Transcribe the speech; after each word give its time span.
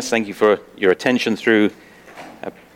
Thank 0.00 0.26
you 0.26 0.32
for 0.32 0.58
your 0.74 0.90
attention 0.90 1.36
through 1.36 1.70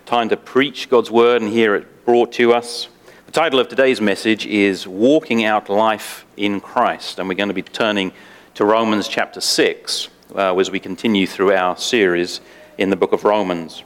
time 0.04 0.28
to 0.28 0.36
preach 0.36 0.90
God's 0.90 1.10
word 1.10 1.40
and 1.40 1.50
hear 1.50 1.74
it 1.74 2.04
brought 2.04 2.30
to 2.32 2.52
us. 2.52 2.88
The 3.24 3.32
title 3.32 3.58
of 3.58 3.68
today's 3.68 4.02
message 4.02 4.44
is 4.44 4.86
Walking 4.86 5.42
Out 5.42 5.70
Life 5.70 6.26
in 6.36 6.60
Christ, 6.60 7.18
and 7.18 7.26
we're 7.26 7.34
going 7.34 7.48
to 7.48 7.54
be 7.54 7.62
turning 7.62 8.12
to 8.52 8.66
Romans 8.66 9.08
chapter 9.08 9.40
6 9.40 10.08
uh, 10.34 10.54
as 10.58 10.70
we 10.70 10.78
continue 10.78 11.26
through 11.26 11.54
our 11.54 11.78
series 11.78 12.42
in 12.76 12.90
the 12.90 12.96
book 12.96 13.12
of 13.12 13.24
Romans. 13.24 13.82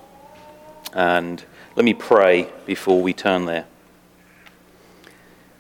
And 0.93 1.45
let 1.77 1.85
me 1.85 1.95
pray 1.95 2.51
before 2.67 3.01
we 3.01 3.13
turn 3.13 3.45
there. 3.45 3.67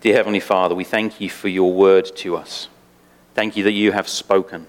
Dear 0.00 0.16
Heavenly 0.16 0.40
Father, 0.40 0.74
we 0.74 0.82
thank 0.82 1.20
you 1.20 1.30
for 1.30 1.46
your 1.46 1.72
word 1.72 2.16
to 2.16 2.34
us. 2.34 2.66
Thank 3.36 3.56
you 3.56 3.62
that 3.62 3.72
you 3.74 3.92
have 3.92 4.08
spoken. 4.08 4.66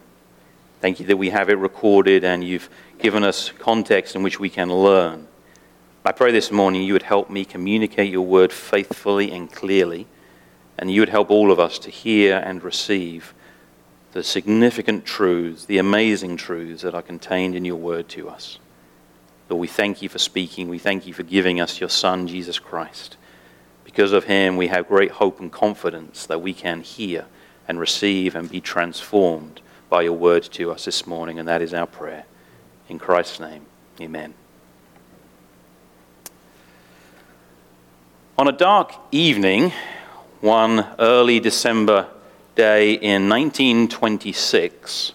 Thank 0.82 1.00
you 1.00 1.06
that 1.06 1.18
we 1.18 1.30
have 1.30 1.50
it 1.50 1.60
recorded 1.60 2.24
and 2.24 2.44
you've 2.44 2.68
given 3.02 3.24
us 3.24 3.52
context 3.58 4.16
in 4.16 4.24
which 4.24 4.40
we 4.40 4.50
can 4.50 4.72
learn. 4.72 5.28
I 6.06 6.12
pray 6.12 6.32
this 6.32 6.52
morning 6.52 6.84
you 6.84 6.94
would 6.94 7.04
help 7.04 7.30
me 7.30 7.46
communicate 7.46 8.12
your 8.12 8.26
word 8.26 8.52
faithfully 8.52 9.32
and 9.32 9.52
clearly, 9.52 10.08
and 10.78 10.92
you 10.92 11.02
would 11.02 11.10
help 11.10 11.30
all 11.30 11.52
of 11.52 11.60
us 11.60 11.78
to 11.80 11.90
hear 11.90 12.38
and 12.38 12.64
receive 12.64 13.34
the 14.14 14.24
significant 14.24 15.06
truths, 15.06 15.66
the 15.66 15.78
amazing 15.78 16.38
truths 16.38 16.82
that 16.84 16.96
are 16.96 17.02
contained 17.02 17.56
in 17.56 17.66
your 17.66 17.76
word 17.76 18.10
to 18.10 18.30
us. 18.30 18.60
Lord, 19.50 19.62
we 19.62 19.68
thank 19.68 20.02
you 20.02 20.10
for 20.10 20.20
speaking. 20.20 20.70
We 20.70 20.80
thank 20.80 21.06
you 21.06 21.14
for 21.14 21.24
giving 21.24 21.60
us 21.60 21.80
your 21.80 21.90
Son, 21.90 22.28
Jesus 22.28 22.60
Christ. 22.60 23.18
Because 23.84 24.12
of 24.14 24.26
him, 24.26 24.58
we 24.58 24.68
have 24.68 24.88
great 24.88 25.12
hope 25.12 25.40
and 25.40 25.52
confidence 25.52 26.26
that 26.26 26.42
we 26.42 26.54
can 26.54 26.82
hear 26.82 27.26
and 27.68 27.80
receive 27.80 28.36
and 28.36 28.50
be 28.50 28.62
transformed 28.62 29.62
by 29.90 30.04
your 30.04 30.14
word 30.14 30.44
to 30.44 30.72
us 30.72 30.86
this 30.86 31.06
morning, 31.06 31.38
and 31.38 31.48
that 31.48 31.62
is 31.62 31.74
our 31.74 31.88
prayer. 31.88 32.26
In 32.92 33.00
Christ's 33.00 33.40
name, 33.40 33.66
amen. 34.02 34.34
On 38.38 38.50
a 38.50 38.52
dark 38.52 38.92
evening, 39.14 39.72
one 40.42 40.86
early 41.00 41.40
December 41.40 42.08
day 42.56 42.96
in 42.96 43.30
1926, 43.30 45.14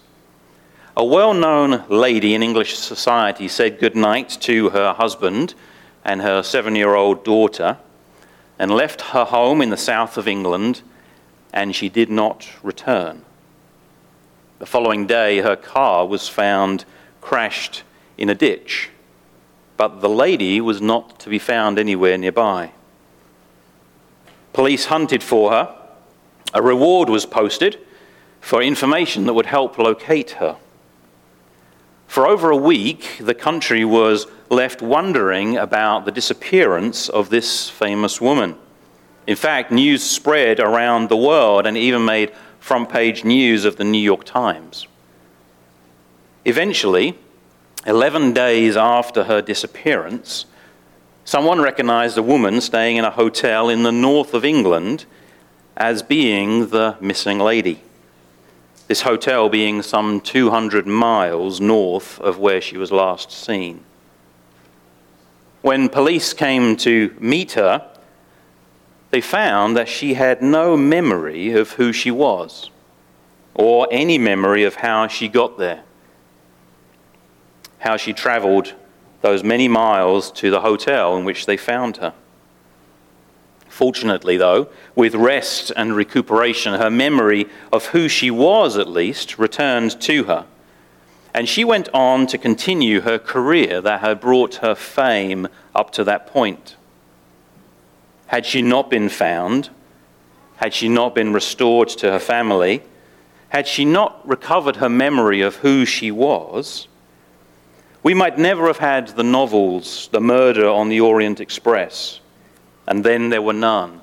a 0.95 1.05
well 1.05 1.35
known 1.35 1.83
lady 1.87 2.33
in 2.33 2.41
English 2.41 2.79
society 2.79 3.47
said 3.47 3.79
goodnight 3.79 4.29
to 4.41 4.71
her 4.71 4.93
husband 4.93 5.53
and 6.03 6.23
her 6.23 6.41
seven 6.41 6.75
year 6.75 6.95
old 6.95 7.23
daughter 7.23 7.77
and 8.57 8.71
left 8.71 9.01
her 9.01 9.25
home 9.25 9.61
in 9.61 9.69
the 9.69 9.77
south 9.77 10.17
of 10.17 10.27
England, 10.27 10.81
and 11.53 11.75
she 11.75 11.89
did 11.89 12.09
not 12.09 12.49
return. 12.63 13.21
The 14.57 14.65
following 14.65 15.05
day, 15.05 15.41
her 15.41 15.55
car 15.55 16.07
was 16.07 16.27
found 16.27 16.83
crashed 17.27 17.83
in 18.17 18.29
a 18.29 18.35
ditch, 18.35 18.89
but 19.75 19.99
the 19.99 20.07
lady 20.07 20.61
was 20.61 20.81
not 20.81 21.19
to 21.19 21.29
be 21.29 21.37
found 21.37 21.77
anywhere 21.77 22.17
nearby. 22.17 22.71
Police 24.53 24.85
hunted 24.85 25.21
for 25.21 25.51
her. 25.51 25.75
A 26.53 26.61
reward 26.61 27.09
was 27.09 27.25
posted 27.25 27.77
for 28.39 28.61
information 28.61 29.25
that 29.25 29.33
would 29.33 29.47
help 29.47 29.77
locate 29.77 30.31
her. 30.39 30.55
For 32.07 32.25
over 32.25 32.49
a 32.49 32.55
week, 32.55 33.17
the 33.19 33.35
country 33.35 33.83
was 33.83 34.27
left 34.49 34.81
wondering 34.81 35.57
about 35.57 36.05
the 36.05 36.13
disappearance 36.13 37.09
of 37.09 37.29
this 37.29 37.69
famous 37.69 38.21
woman. 38.21 38.55
In 39.27 39.35
fact, 39.35 39.69
news 39.69 40.01
spread 40.01 40.61
around 40.61 41.09
the 41.09 41.17
world 41.17 41.67
and 41.67 41.75
even 41.75 42.05
made 42.05 42.31
front 42.61 42.87
page 42.87 43.25
news 43.25 43.65
of 43.65 43.75
the 43.75 43.83
New 43.83 44.01
York 44.01 44.23
Times. 44.23 44.87
Eventually, 46.47 47.13
11 47.85 48.31
days 48.31 48.77
after 48.77 49.25
her 49.25 49.41
disappearance, 49.41 50.45
someone 51.25 51.59
recognized 51.59 52.17
a 52.17 52.23
woman 52.23 52.61
staying 52.61 52.95
in 52.95 53.03
a 53.03 53.11
hotel 53.11 53.67
in 53.67 53.83
the 53.83 53.91
north 53.91 54.33
of 54.33 54.45
England 54.45 55.05
as 55.75 56.01
being 56.01 56.67
the 56.67 56.95
missing 57.01 57.37
lady. 57.37 57.81
This 58.87 59.01
hotel 59.01 59.49
being 59.49 59.81
some 59.81 60.21
200 60.21 60.87
miles 60.87 61.59
north 61.59 62.17
of 62.21 62.39
where 62.39 62.61
she 62.61 62.77
was 62.77 62.93
last 62.93 63.29
seen. 63.29 63.83
When 65.61 65.89
police 65.89 66.31
came 66.31 66.77
to 66.77 67.13
meet 67.19 67.51
her, 67.53 67.85
they 69.09 69.19
found 69.19 69.75
that 69.75 69.89
she 69.89 70.13
had 70.13 70.41
no 70.41 70.77
memory 70.77 71.51
of 71.51 71.71
who 71.71 71.91
she 71.91 72.09
was 72.09 72.69
or 73.53 73.89
any 73.91 74.17
memory 74.17 74.63
of 74.63 74.75
how 74.75 75.07
she 75.07 75.27
got 75.27 75.57
there 75.57 75.83
how 77.79 77.97
she 77.97 78.13
traveled 78.13 78.73
those 79.21 79.43
many 79.43 79.67
miles 79.67 80.31
to 80.31 80.49
the 80.49 80.61
hotel 80.61 81.17
in 81.17 81.25
which 81.25 81.45
they 81.45 81.57
found 81.57 81.97
her. 81.97 82.13
Fortunately, 83.67 84.37
though, 84.37 84.69
with 84.95 85.13
rest 85.13 85.71
and 85.75 85.95
recuperation, 85.95 86.73
her 86.75 86.89
memory 86.89 87.47
of 87.71 87.87
who 87.87 88.07
she 88.07 88.31
was, 88.31 88.77
at 88.77 88.89
least, 88.89 89.37
returned 89.37 89.99
to 90.01 90.23
her. 90.23 90.45
And 91.33 91.47
she 91.47 91.63
went 91.63 91.87
on 91.93 92.25
to 92.27 92.37
continue 92.39 93.01
her 93.01 93.19
career 93.19 93.79
that 93.81 93.99
had 93.99 94.19
brought 94.19 94.55
her 94.55 94.73
fame 94.73 95.47
up 95.75 95.91
to 95.91 96.03
that 96.05 96.25
point. 96.25 96.75
Had 98.27 98.45
she 98.45 98.63
not 98.63 98.89
been 98.89 99.09
found, 99.09 99.69
had 100.55 100.73
she 100.73 100.89
not 100.89 101.13
been 101.13 101.31
restored 101.31 101.89
to 101.89 102.11
her 102.11 102.19
family, 102.19 102.81
had 103.49 103.67
she 103.67 103.85
not 103.85 104.27
recovered 104.27 104.77
her 104.77 104.89
memory 104.89 105.41
of 105.41 105.57
who 105.57 105.85
she 105.85 106.09
was, 106.09 106.87
we 108.07 108.13
might 108.13 108.37
never 108.37 108.67
have 108.67 108.77
had 108.77 109.09
the 109.09 109.21
novels, 109.21 110.07
The 110.13 110.21
Murder 110.21 110.69
on 110.69 110.87
the 110.87 111.01
Orient 111.01 111.41
Express, 111.41 112.21
and 112.87 113.03
Then 113.03 113.27
There 113.27 113.41
Were 113.41 113.51
None, 113.51 113.99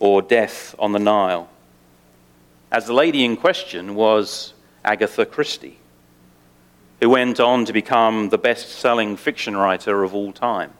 or 0.00 0.22
Death 0.22 0.74
on 0.76 0.90
the 0.90 0.98
Nile, 0.98 1.48
as 2.72 2.86
the 2.86 2.94
lady 2.94 3.24
in 3.24 3.36
question 3.36 3.94
was 3.94 4.54
Agatha 4.84 5.24
Christie, 5.24 5.78
who 7.00 7.10
went 7.10 7.38
on 7.38 7.64
to 7.66 7.72
become 7.72 8.30
the 8.30 8.38
best 8.38 8.70
selling 8.70 9.16
fiction 9.16 9.56
writer 9.56 10.02
of 10.02 10.16
all 10.16 10.32
time. 10.32 10.72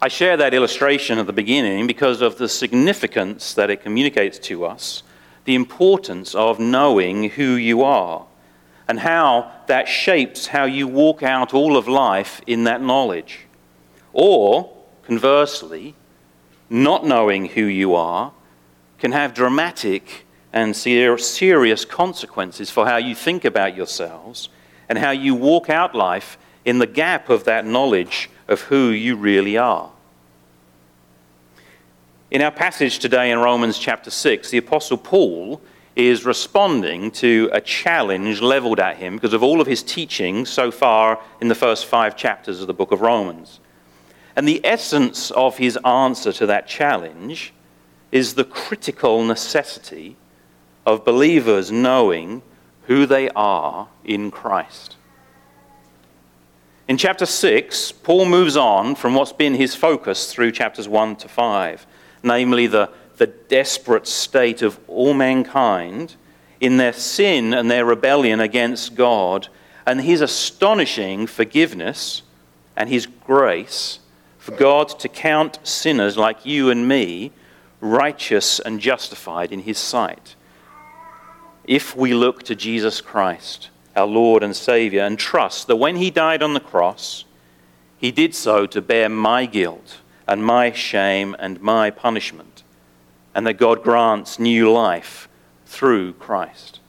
I 0.00 0.06
share 0.06 0.36
that 0.36 0.54
illustration 0.54 1.18
at 1.18 1.26
the 1.26 1.32
beginning 1.32 1.88
because 1.88 2.22
of 2.22 2.38
the 2.38 2.48
significance 2.48 3.54
that 3.54 3.70
it 3.70 3.82
communicates 3.82 4.38
to 4.38 4.66
us, 4.66 5.02
the 5.46 5.56
importance 5.56 6.32
of 6.36 6.60
knowing 6.60 7.30
who 7.30 7.54
you 7.54 7.82
are 7.82 8.24
and 8.92 9.00
how 9.00 9.50
that 9.68 9.88
shapes 9.88 10.48
how 10.48 10.66
you 10.66 10.86
walk 10.86 11.22
out 11.22 11.54
all 11.54 11.78
of 11.78 11.88
life 11.88 12.42
in 12.46 12.64
that 12.64 12.82
knowledge. 12.82 13.46
Or, 14.12 14.70
conversely, 15.06 15.94
not 16.68 17.06
knowing 17.06 17.46
who 17.46 17.64
you 17.64 17.94
are 17.94 18.34
can 18.98 19.12
have 19.12 19.32
dramatic 19.32 20.26
and 20.52 20.76
serious 20.76 21.86
consequences 21.86 22.68
for 22.68 22.84
how 22.84 22.98
you 22.98 23.14
think 23.14 23.46
about 23.46 23.74
yourselves 23.74 24.50
and 24.90 24.98
how 24.98 25.12
you 25.12 25.34
walk 25.34 25.70
out 25.70 25.94
life 25.94 26.36
in 26.66 26.78
the 26.78 26.86
gap 26.86 27.30
of 27.30 27.44
that 27.44 27.64
knowledge 27.64 28.28
of 28.46 28.60
who 28.60 28.90
you 28.90 29.16
really 29.16 29.56
are. 29.56 29.90
In 32.30 32.42
our 32.42 32.52
passage 32.52 32.98
today 32.98 33.30
in 33.30 33.38
Romans 33.38 33.78
chapter 33.78 34.10
6, 34.10 34.50
the 34.50 34.58
Apostle 34.58 34.98
Paul 34.98 35.62
is 35.94 36.24
responding 36.24 37.10
to 37.10 37.50
a 37.52 37.60
challenge 37.60 38.40
leveled 38.40 38.80
at 38.80 38.96
him 38.96 39.16
because 39.16 39.34
of 39.34 39.42
all 39.42 39.60
of 39.60 39.66
his 39.66 39.82
teaching 39.82 40.46
so 40.46 40.70
far 40.70 41.20
in 41.40 41.48
the 41.48 41.54
first 41.54 41.86
five 41.86 42.16
chapters 42.16 42.60
of 42.60 42.66
the 42.66 42.74
book 42.74 42.92
of 42.92 43.00
Romans. 43.00 43.60
And 44.34 44.48
the 44.48 44.64
essence 44.64 45.30
of 45.32 45.58
his 45.58 45.76
answer 45.84 46.32
to 46.32 46.46
that 46.46 46.66
challenge 46.66 47.52
is 48.10 48.34
the 48.34 48.44
critical 48.44 49.24
necessity 49.24 50.16
of 50.86 51.04
believers 51.04 51.70
knowing 51.70 52.42
who 52.86 53.06
they 53.06 53.28
are 53.30 53.88
in 54.04 54.30
Christ. 54.30 54.96
In 56.88 56.96
chapter 56.96 57.26
6, 57.26 57.92
Paul 57.92 58.26
moves 58.26 58.56
on 58.56 58.94
from 58.94 59.14
what's 59.14 59.32
been 59.32 59.54
his 59.54 59.74
focus 59.74 60.32
through 60.32 60.52
chapters 60.52 60.88
1 60.88 61.16
to 61.16 61.28
5, 61.28 61.86
namely 62.22 62.66
the 62.66 62.90
the 63.22 63.28
desperate 63.28 64.08
state 64.08 64.62
of 64.62 64.80
all 64.88 65.14
mankind 65.14 66.16
in 66.60 66.76
their 66.76 66.92
sin 66.92 67.54
and 67.54 67.70
their 67.70 67.84
rebellion 67.84 68.40
against 68.40 68.96
God, 68.96 69.46
and 69.86 70.00
his 70.00 70.20
astonishing 70.20 71.28
forgiveness 71.28 72.22
and 72.76 72.88
his 72.88 73.06
grace 73.06 74.00
for 74.38 74.50
God 74.56 74.88
to 74.98 75.08
count 75.08 75.60
sinners 75.62 76.16
like 76.16 76.44
you 76.44 76.68
and 76.68 76.88
me 76.88 77.30
righteous 77.80 78.58
and 78.58 78.80
justified 78.80 79.52
in 79.52 79.60
his 79.60 79.78
sight. 79.78 80.34
If 81.62 81.96
we 81.96 82.14
look 82.14 82.42
to 82.44 82.56
Jesus 82.56 83.00
Christ, 83.00 83.70
our 83.94 84.08
Lord 84.08 84.42
and 84.42 84.56
Savior, 84.56 85.02
and 85.02 85.16
trust 85.16 85.68
that 85.68 85.76
when 85.76 85.94
he 85.94 86.10
died 86.10 86.42
on 86.42 86.54
the 86.54 86.60
cross, 86.60 87.24
he 87.96 88.10
did 88.10 88.34
so 88.34 88.66
to 88.66 88.82
bear 88.82 89.08
my 89.08 89.46
guilt 89.46 90.00
and 90.26 90.44
my 90.44 90.72
shame 90.72 91.36
and 91.38 91.60
my 91.60 91.88
punishment 91.88 92.51
and 93.34 93.46
that 93.46 93.54
God 93.54 93.82
grants 93.82 94.38
new 94.38 94.70
life 94.70 95.28
through 95.66 96.12
Christ. 96.14 96.80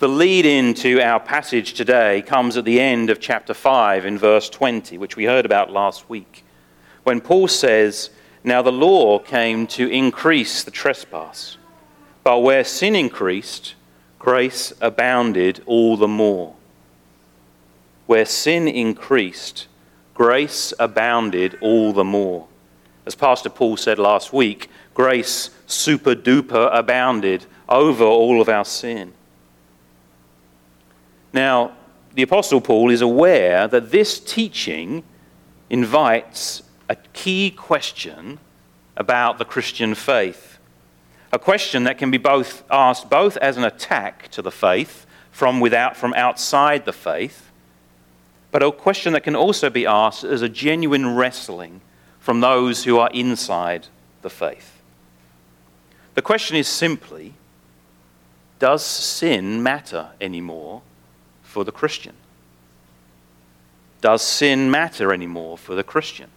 The 0.00 0.08
lead 0.08 0.46
in 0.46 0.72
to 0.76 1.00
our 1.02 1.20
passage 1.20 1.74
today 1.74 2.22
comes 2.22 2.56
at 2.56 2.64
the 2.64 2.80
end 2.80 3.10
of 3.10 3.20
chapter 3.20 3.52
5 3.52 4.06
in 4.06 4.16
verse 4.16 4.48
20, 4.48 4.96
which 4.96 5.14
we 5.14 5.24
heard 5.26 5.44
about 5.44 5.70
last 5.70 6.08
week, 6.08 6.42
when 7.02 7.20
Paul 7.20 7.48
says, 7.48 8.08
Now 8.42 8.62
the 8.62 8.72
law 8.72 9.18
came 9.18 9.66
to 9.68 9.86
increase 9.88 10.64
the 10.64 10.70
trespass, 10.70 11.58
but 12.24 12.38
where 12.38 12.64
sin 12.64 12.96
increased, 12.96 13.74
grace 14.18 14.72
abounded 14.80 15.62
all 15.66 15.98
the 15.98 16.08
more. 16.08 16.54
Where 18.06 18.24
sin 18.24 18.68
increased, 18.68 19.66
grace 20.14 20.72
abounded 20.78 21.58
all 21.60 21.92
the 21.92 22.04
more. 22.04 22.48
As 23.06 23.14
Pastor 23.14 23.48
Paul 23.48 23.76
said 23.76 23.98
last 23.98 24.32
week, 24.32 24.68
grace 24.94 25.50
super 25.66 26.14
duper 26.14 26.68
abounded 26.72 27.46
over 27.68 28.04
all 28.04 28.40
of 28.40 28.48
our 28.48 28.64
sin. 28.64 29.14
Now, 31.32 31.72
the 32.14 32.22
Apostle 32.22 32.60
Paul 32.60 32.90
is 32.90 33.00
aware 33.00 33.68
that 33.68 33.90
this 33.90 34.18
teaching 34.18 35.04
invites 35.70 36.62
a 36.88 36.96
key 36.96 37.50
question 37.50 38.38
about 38.96 39.38
the 39.38 39.44
Christian 39.44 39.94
faith. 39.94 40.58
A 41.32 41.38
question 41.38 41.84
that 41.84 41.98
can 41.98 42.10
be 42.10 42.18
both 42.18 42.64
asked 42.70 43.08
both 43.08 43.36
as 43.36 43.56
an 43.56 43.64
attack 43.64 44.28
to 44.32 44.42
the 44.42 44.50
faith 44.50 45.06
from 45.30 45.60
without 45.60 45.96
from 45.96 46.12
outside 46.14 46.84
the 46.84 46.92
faith, 46.92 47.50
but 48.50 48.64
a 48.64 48.72
question 48.72 49.12
that 49.12 49.22
can 49.22 49.36
also 49.36 49.70
be 49.70 49.86
asked 49.86 50.24
as 50.24 50.42
a 50.42 50.48
genuine 50.48 51.14
wrestling 51.14 51.80
from 52.30 52.38
those 52.38 52.84
who 52.84 52.96
are 52.96 53.10
inside 53.12 53.88
the 54.22 54.30
faith. 54.30 54.80
The 56.14 56.22
question 56.22 56.56
is 56.56 56.68
simply 56.68 57.34
Does 58.60 58.84
sin 58.84 59.64
matter 59.64 60.10
anymore 60.20 60.82
for 61.42 61.64
the 61.64 61.72
Christian? 61.72 62.14
Does 64.00 64.22
sin 64.22 64.70
matter 64.70 65.12
anymore 65.12 65.58
for 65.58 65.74
the 65.74 65.82
Christian? 65.82 66.30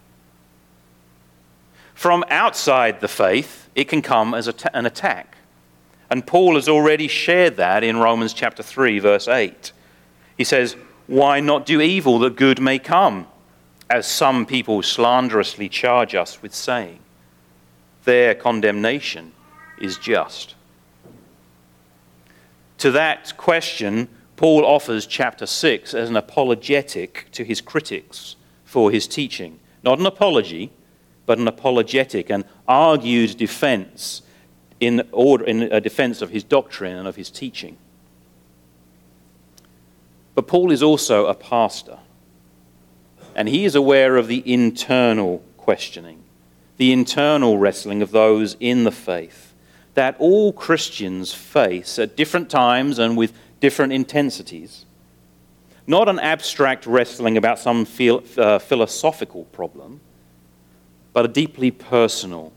From 1.93 2.25
outside 2.27 2.99
the 2.99 3.07
faith, 3.07 3.69
it 3.75 3.87
can 3.87 4.01
come 4.01 4.33
as 4.33 4.47
an 4.47 4.87
attack. 4.87 5.37
And 6.09 6.25
Paul 6.25 6.55
has 6.55 6.67
already 6.67 7.07
shared 7.07 7.57
that 7.57 7.83
in 7.83 7.97
Romans 7.97 8.33
chapter 8.33 8.63
3, 8.63 8.97
verse 8.97 9.27
8. 9.27 9.71
He 10.39 10.43
says, 10.43 10.75
Why 11.05 11.39
not 11.39 11.67
do 11.67 11.81
evil 11.81 12.17
that 12.17 12.35
good 12.35 12.59
may 12.59 12.79
come? 12.79 13.27
As 13.93 14.07
some 14.07 14.47
people 14.47 14.81
slanderously 14.81 15.69
charge 15.69 16.15
us 16.15 16.41
with 16.41 16.51
saying, 16.51 16.97
Their 18.05 18.33
condemnation 18.33 19.33
is 19.79 19.99
just. 19.99 20.55
To 22.79 22.89
that 22.89 23.37
question, 23.37 24.07
Paul 24.35 24.65
offers 24.65 25.05
chapter 25.05 25.45
6 25.45 25.93
as 25.93 26.09
an 26.09 26.17
apologetic 26.17 27.27
to 27.33 27.43
his 27.43 27.61
critics 27.61 28.35
for 28.65 28.89
his 28.89 29.05
teaching. 29.05 29.59
Not 29.83 29.99
an 29.99 30.07
apology, 30.07 30.71
but 31.27 31.37
an 31.37 31.47
apologetic, 31.47 32.31
an 32.31 32.45
argued 32.67 33.37
defense 33.37 34.23
in, 34.79 35.07
order, 35.11 35.45
in 35.45 35.61
a 35.71 35.79
defense 35.79 36.23
of 36.23 36.31
his 36.31 36.43
doctrine 36.43 36.97
and 36.97 37.07
of 37.07 37.15
his 37.15 37.29
teaching. 37.29 37.77
But 40.33 40.47
Paul 40.47 40.71
is 40.71 40.81
also 40.81 41.27
a 41.27 41.35
pastor, 41.35 41.99
and 43.35 43.49
he 43.49 43.65
is 43.65 43.75
aware 43.75 44.17
of 44.17 44.27
the 44.27 44.43
internal 44.51 45.43
questioning, 45.57 46.23
the 46.77 46.91
internal 46.91 47.57
wrestling 47.57 48.01
of 48.01 48.11
those 48.11 48.55
in 48.59 48.83
the 48.83 48.91
faith 48.91 49.53
that 49.93 50.15
all 50.19 50.51
Christians 50.53 51.33
face 51.33 51.99
at 51.99 52.15
different 52.15 52.49
times 52.49 52.99
and 52.99 53.15
with 53.15 53.33
different 53.59 53.93
intensities. 53.93 54.85
Not 55.85 56.09
an 56.09 56.19
abstract 56.19 56.85
wrestling 56.85 57.37
about 57.37 57.59
some 57.59 57.85
uh, 58.37 58.59
philosophical 58.59 59.45
problem, 59.45 59.99
but 61.11 61.25
a 61.25 61.27
deeply 61.27 61.71
personal 61.71 62.53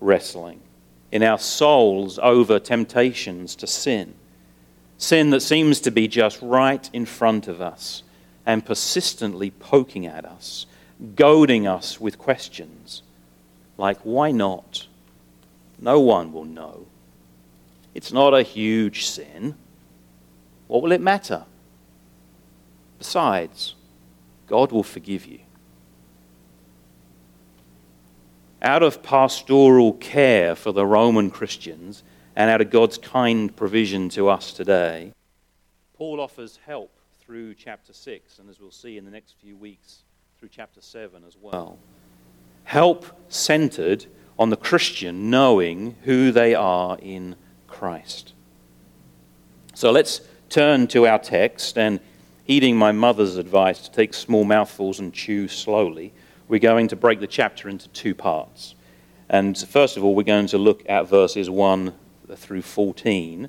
wrestling 0.00 0.60
in 1.12 1.22
our 1.22 1.38
souls 1.38 2.18
over 2.20 2.58
temptations 2.58 3.54
to 3.56 3.66
sin. 3.66 4.14
Sin 4.98 5.30
that 5.30 5.40
seems 5.40 5.80
to 5.80 5.90
be 5.90 6.08
just 6.08 6.40
right 6.42 6.88
in 6.92 7.04
front 7.04 7.48
of 7.48 7.60
us 7.60 8.02
and 8.50 8.66
persistently 8.66 9.48
poking 9.48 10.06
at 10.06 10.24
us, 10.24 10.66
goading 11.14 11.68
us 11.68 12.00
with 12.00 12.18
questions 12.18 13.04
like, 13.78 13.98
why 14.00 14.32
not? 14.32 14.88
No 15.78 16.00
one 16.00 16.32
will 16.32 16.44
know. 16.44 16.86
It's 17.94 18.12
not 18.12 18.34
a 18.34 18.42
huge 18.42 19.06
sin. 19.06 19.54
What 20.66 20.82
will 20.82 20.90
it 20.90 21.00
matter? 21.00 21.44
Besides, 22.98 23.76
God 24.48 24.72
will 24.72 24.82
forgive 24.82 25.26
you. 25.26 25.38
Out 28.60 28.82
of 28.82 29.00
pastoral 29.00 29.92
care 29.92 30.56
for 30.56 30.72
the 30.72 30.84
Roman 30.84 31.30
Christians 31.30 32.02
and 32.34 32.50
out 32.50 32.60
of 32.60 32.70
God's 32.70 32.98
kind 32.98 33.54
provision 33.54 34.08
to 34.10 34.28
us 34.28 34.52
today, 34.52 35.12
Paul 35.96 36.20
offers 36.20 36.58
help 36.66 36.90
through 37.30 37.54
chapter 37.54 37.92
6, 37.92 38.40
and 38.40 38.50
as 38.50 38.58
we'll 38.58 38.72
see 38.72 38.98
in 38.98 39.04
the 39.04 39.10
next 39.10 39.36
few 39.40 39.56
weeks, 39.56 40.02
through 40.40 40.48
chapter 40.48 40.80
7 40.80 41.22
as 41.24 41.36
well. 41.40 41.78
Help 42.64 43.06
centered 43.28 44.04
on 44.36 44.50
the 44.50 44.56
Christian 44.56 45.30
knowing 45.30 45.94
who 46.02 46.32
they 46.32 46.56
are 46.56 46.98
in 47.00 47.36
Christ. 47.68 48.32
So 49.74 49.92
let's 49.92 50.22
turn 50.48 50.88
to 50.88 51.06
our 51.06 51.20
text 51.20 51.78
and 51.78 52.00
heeding 52.42 52.76
my 52.76 52.90
mother's 52.90 53.36
advice 53.36 53.78
to 53.82 53.92
take 53.92 54.12
small 54.12 54.42
mouthfuls 54.42 54.98
and 54.98 55.14
chew 55.14 55.46
slowly, 55.46 56.12
we're 56.48 56.58
going 56.58 56.88
to 56.88 56.96
break 56.96 57.20
the 57.20 57.28
chapter 57.28 57.68
into 57.68 57.88
two 57.90 58.12
parts. 58.12 58.74
And 59.28 59.56
first 59.56 59.96
of 59.96 60.02
all, 60.02 60.16
we're 60.16 60.24
going 60.24 60.48
to 60.48 60.58
look 60.58 60.82
at 60.88 61.08
verses 61.08 61.48
1 61.48 61.94
through 62.34 62.62
14 62.62 63.48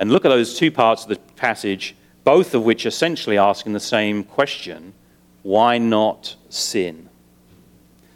and 0.00 0.10
look 0.10 0.24
at 0.24 0.30
those 0.30 0.58
two 0.58 0.72
parts 0.72 1.04
of 1.04 1.10
the 1.10 1.20
passage, 1.36 1.94
both 2.24 2.54
of 2.54 2.64
which 2.64 2.86
essentially 2.86 3.38
asking 3.38 3.74
the 3.74 3.80
same 3.80 4.24
question 4.24 4.94
why 5.42 5.76
not 5.76 6.36
sin? 6.48 7.10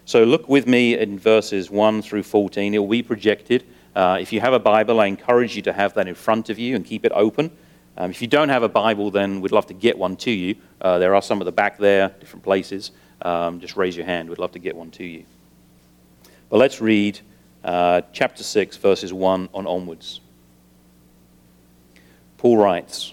So 0.06 0.24
look 0.24 0.48
with 0.48 0.66
me 0.66 0.98
in 0.98 1.18
verses 1.18 1.70
1 1.70 2.00
through 2.00 2.22
14. 2.22 2.74
It 2.74 2.78
will 2.78 2.88
be 2.88 3.02
projected. 3.02 3.66
Uh, 3.94 4.16
if 4.18 4.32
you 4.32 4.40
have 4.40 4.54
a 4.54 4.58
Bible, 4.58 4.98
I 5.00 5.06
encourage 5.06 5.54
you 5.54 5.60
to 5.62 5.72
have 5.74 5.92
that 5.94 6.08
in 6.08 6.14
front 6.14 6.48
of 6.48 6.58
you 6.58 6.74
and 6.74 6.86
keep 6.86 7.04
it 7.04 7.12
open. 7.14 7.50
Um, 7.98 8.10
if 8.10 8.22
you 8.22 8.28
don't 8.28 8.48
have 8.48 8.62
a 8.62 8.68
Bible, 8.68 9.10
then 9.10 9.42
we'd 9.42 9.52
love 9.52 9.66
to 9.66 9.74
get 9.74 9.98
one 9.98 10.16
to 10.16 10.30
you. 10.30 10.54
Uh, 10.80 10.98
there 10.98 11.14
are 11.14 11.20
some 11.20 11.42
at 11.42 11.44
the 11.44 11.52
back 11.52 11.76
there, 11.76 12.08
different 12.20 12.42
places. 12.42 12.92
Um, 13.20 13.60
just 13.60 13.76
raise 13.76 13.94
your 13.94 14.06
hand. 14.06 14.30
We'd 14.30 14.38
love 14.38 14.52
to 14.52 14.58
get 14.58 14.74
one 14.74 14.90
to 14.92 15.04
you. 15.04 15.24
But 16.48 16.56
let's 16.56 16.80
read 16.80 17.20
uh, 17.62 18.00
chapter 18.14 18.42
6, 18.42 18.78
verses 18.78 19.12
1 19.12 19.50
on 19.52 19.66
onwards. 19.66 20.20
Paul 22.38 22.56
writes, 22.56 23.12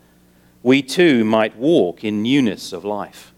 we 0.63 0.81
too 0.81 1.23
might 1.23 1.55
walk 1.55 2.03
in 2.03 2.21
newness 2.21 2.73
of 2.73 2.85
life. 2.85 3.33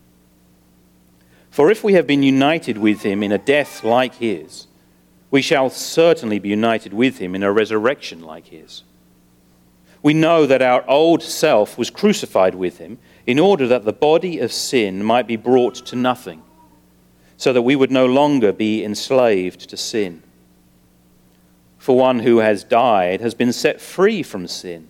For 1.50 1.70
if 1.70 1.84
we 1.84 1.94
have 1.94 2.08
been 2.08 2.24
united 2.24 2.78
with 2.78 3.04
him 3.04 3.24
in 3.24 3.32
a 3.32 3.38
death 3.38 3.84
like 3.84 4.16
his, 4.16 4.68
we 5.32 5.42
shall 5.42 5.70
certainly 5.70 6.40
be 6.40 6.50
united 6.50 6.94
with 6.94 7.20
him 7.20 7.36
in 7.36 7.44
a 7.44 7.52
resurrection 7.52 8.22
like 8.22 8.48
his 8.48 8.84
we 10.04 10.14
know 10.14 10.46
that 10.46 10.62
our 10.62 10.88
old 10.88 11.24
self 11.24 11.78
was 11.78 11.90
crucified 11.90 12.54
with 12.54 12.78
him 12.78 13.00
in 13.26 13.40
order 13.40 13.66
that 13.68 13.86
the 13.86 13.94
body 13.94 14.38
of 14.40 14.52
sin 14.52 15.02
might 15.02 15.26
be 15.26 15.38
brought 15.38 15.76
to 15.76 15.96
nothing, 15.96 16.44
so 17.38 17.54
that 17.54 17.62
we 17.62 17.76
would 17.76 17.90
no 17.90 18.06
longer 18.06 18.52
be 18.52 18.84
enslaved 18.84 19.70
to 19.70 19.78
sin. 19.78 20.22
For 21.78 21.98
one 21.98 22.20
who 22.20 22.40
has 22.40 22.66
died 22.66 23.22
has 23.22 23.34
been 23.34 23.54
set 23.54 23.80
free 23.80 24.22
from 24.24 24.46
sin. 24.46 24.90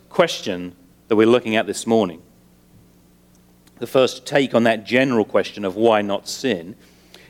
question 0.11 0.75
that 1.07 1.15
we're 1.15 1.27
looking 1.27 1.55
at 1.55 1.65
this 1.65 1.87
morning, 1.87 2.21
the 3.79 3.87
first 3.87 4.25
take 4.25 4.53
on 4.53 4.63
that 4.63 4.85
general 4.85 5.25
question 5.25 5.65
of 5.65 5.75
why 5.75 6.01
not 6.01 6.27
sin, 6.27 6.75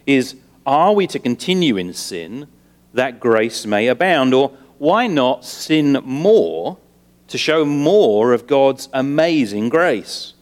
is 0.06 0.36
are 0.66 0.94
we 0.94 1.08
to 1.08 1.20
continue 1.20 1.78
in 1.78 1.94
sin 1.94 2.48
that 2.94 3.20
grace 3.20 3.66
may 3.66 3.88
abound? 3.88 4.34
Or 4.34 4.50
why 4.78 5.08
not 5.08 5.46
sin 5.46 5.94
more 6.04 6.78
to 7.28 7.38
show 7.38 7.64
more 7.64 8.34
of 8.34 8.48
God's 8.48 8.90
amazing 8.94 9.70
grace? 9.70 10.34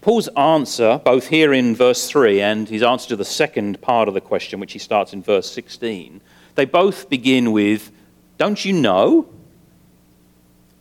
Paul's 0.00 0.28
answer, 0.28 1.00
both 1.04 1.28
here 1.28 1.52
in 1.52 1.76
verse 1.76 2.08
3 2.08 2.40
and 2.40 2.68
his 2.68 2.82
answer 2.82 3.08
to 3.10 3.16
the 3.16 3.24
second 3.24 3.80
part 3.80 4.08
of 4.08 4.14
the 4.14 4.20
question, 4.20 4.58
which 4.58 4.72
he 4.72 4.78
starts 4.78 5.12
in 5.12 5.22
verse 5.22 5.50
16, 5.50 6.20
they 6.54 6.64
both 6.64 7.08
begin 7.08 7.52
with, 7.52 7.90
Don't 8.36 8.64
you 8.64 8.72
know? 8.72 9.28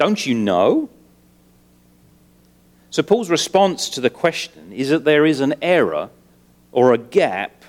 Don't 0.01 0.25
you 0.25 0.33
know? 0.33 0.89
So, 2.89 3.03
Paul's 3.03 3.29
response 3.29 3.87
to 3.89 4.01
the 4.01 4.09
question 4.09 4.73
is 4.73 4.89
that 4.89 5.03
there 5.03 5.27
is 5.27 5.41
an 5.41 5.53
error 5.61 6.09
or 6.71 6.91
a 6.91 6.97
gap 6.97 7.63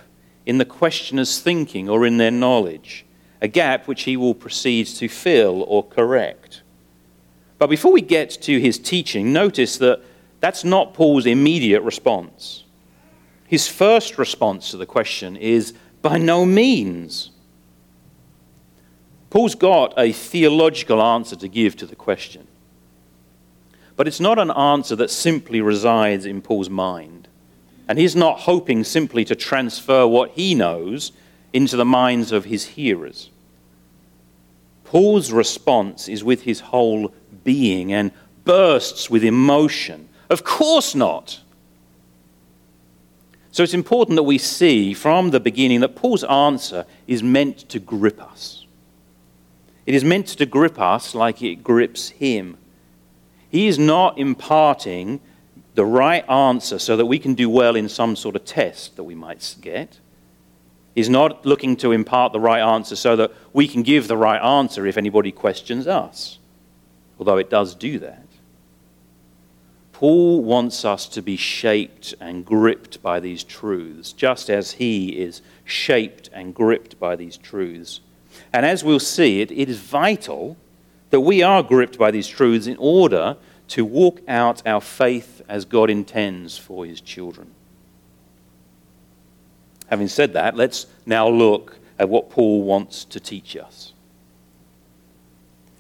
in 0.47 0.57
the 0.57 0.65
questioner's 0.65 1.39
thinking 1.39 1.91
or 1.91 2.07
in 2.07 2.17
their 2.17 2.31
knowledge, 2.31 3.05
a 3.43 3.49
gap 3.49 3.87
which 3.87 4.05
he 4.05 4.17
will 4.17 4.35
proceed 4.35 4.87
to 4.87 5.09
fill 5.09 5.63
or 5.65 5.87
correct. 5.87 6.63
But 7.59 7.67
before 7.67 7.93
we 7.93 8.01
get 8.01 8.31
to 8.31 8.59
his 8.59 8.79
teaching, 8.79 9.35
notice 9.35 9.77
that 9.77 10.01
that's 10.41 10.65
not 10.65 10.95
Paul's 10.95 11.27
immediate 11.27 11.83
response. 11.83 12.65
His 13.47 13.69
first 13.69 14.17
response 14.17 14.71
to 14.71 14.79
the 14.79 14.87
question 14.87 15.37
is 15.37 15.75
by 16.01 16.17
no 16.17 16.47
means. 16.47 17.31
Paul's 19.33 19.55
got 19.55 19.95
a 19.97 20.13
theological 20.13 21.01
answer 21.01 21.37
to 21.37 21.49
give 21.49 21.75
to 21.77 21.87
the 21.87 21.97
question. 21.97 22.47
But 23.97 24.07
it's 24.07 24.21
not 24.21 24.39
an 24.39 24.51
answer 24.51 24.95
that 24.97 25.09
simply 25.09 25.63
resides 25.63 26.27
in 26.27 26.43
Paul's 26.43 26.69
mind. 26.69 27.29
And 27.89 27.99
he's 27.99 28.15
not 28.15 28.41
hoping 28.41 28.85
simply 28.85 29.25
to 29.25 29.35
transfer 29.35 30.07
what 30.07 30.33
he 30.33 30.55
knows 30.55 31.13
into 31.51 31.79
the 31.79 31.85
minds 31.87 32.31
of 32.31 32.45
his 32.45 32.67
hearers. 32.67 33.31
Paul's 34.85 35.33
response 35.33 36.11
is 36.11 36.23
with 36.23 36.43
his 36.43 36.61
whole 36.61 37.15
being 37.43 37.91
and 37.91 38.13
bursts 38.45 39.09
with 39.09 39.25
emotion 39.25 40.11
of 40.29 40.45
course 40.45 40.95
not. 40.95 41.41
So 43.51 43.63
it's 43.63 43.73
important 43.73 44.17
that 44.17 44.25
we 44.25 44.37
see 44.37 44.93
from 44.93 45.31
the 45.31 45.41
beginning 45.41 45.81
that 45.81 45.97
Paul's 45.97 46.25
answer 46.25 46.85
is 47.07 47.23
meant 47.23 47.69
to 47.71 47.79
grip 47.79 48.21
us. 48.21 48.62
It 49.85 49.95
is 49.95 50.05
meant 50.05 50.29
to 50.29 50.47
grip 50.47 50.79
us 50.79 51.15
like 51.15 51.43
it 51.43 51.65
grips 51.65 52.11
him. 52.11 52.57
He 53.49 53.67
is 53.67 53.79
not 53.79 54.19
imparting 54.19 55.21
the 55.75 55.85
right 55.85 56.29
answer 56.29 56.79
so 56.79 56.97
that 56.97 57.07
we 57.07 57.19
can 57.19 57.35
do 57.35 57.49
well 57.49 57.77
in 57.77 57.89
some 57.89 58.17
sort 58.17 58.37
of 58.37 58.45
test 58.45 58.97
that 58.97 59.05
we 59.05 59.15
might 59.15 59.57
get. 59.61 59.99
He's 60.95 61.09
not 61.09 61.47
looking 61.47 61.77
to 61.77 61.93
impart 61.93 62.33
the 62.33 62.41
right 62.41 62.61
answer 62.61 62.97
so 62.97 63.17
that 63.17 63.33
we 63.53 63.67
can 63.67 63.83
give 63.83 64.09
the 64.09 64.17
right 64.17 64.41
answer 64.43 64.87
if 64.87 64.99
anybody 64.99 65.33
questions 65.33 65.87
us, 65.87 66.39
although 67.19 67.39
it 67.39 67.49
does 67.49 67.75
do 67.75 67.99
that. 68.01 68.27
Paul 69.93 70.43
wants 70.43 70.85
us 70.85 71.07
to 71.09 71.23
be 71.23 71.37
shaped 71.37 72.15
and 72.21 72.45
gripped 72.45 73.03
by 73.03 73.21
these 73.21 73.45
truths, 73.45 74.13
just 74.13 74.51
as 74.51 74.73
he 74.73 75.11
is 75.11 75.41
shaped 75.65 76.29
and 76.33 76.55
gripped 76.55 76.99
by 76.99 77.17
these 77.17 77.37
truths. 77.37 78.01
And 78.53 78.67
as 78.67 78.85
we'll 78.85 79.01
see, 79.01 79.41
it, 79.41 79.51
it 79.51 79.69
is 79.69 79.79
vital 79.79 80.57
that 81.11 81.21
we 81.21 81.43
are 81.43 81.63
gripped 81.63 81.99
by 81.99 82.11
these 82.11 82.29
truths 82.29 82.67
in 82.67 82.77
order 82.79 83.37
to 83.69 83.85
walk 83.85 84.21
out 84.29 84.63
our 84.67 84.81
faith 84.81 85.41
as 85.49 85.65
God 85.65 85.89
intends 85.89 86.59
for 86.59 86.85
his 86.85 87.01
children. 87.01 87.51
Having 89.89 90.09
said 90.09 90.33
that, 90.35 90.57
let's 90.57 90.87
now 91.07 91.29
look 91.29 91.79
at 91.99 92.09
what 92.09 92.31
Paul 92.31 92.63
wants 92.63 93.05
to 93.07 93.21
teach 93.21 93.57
us. 93.57 93.93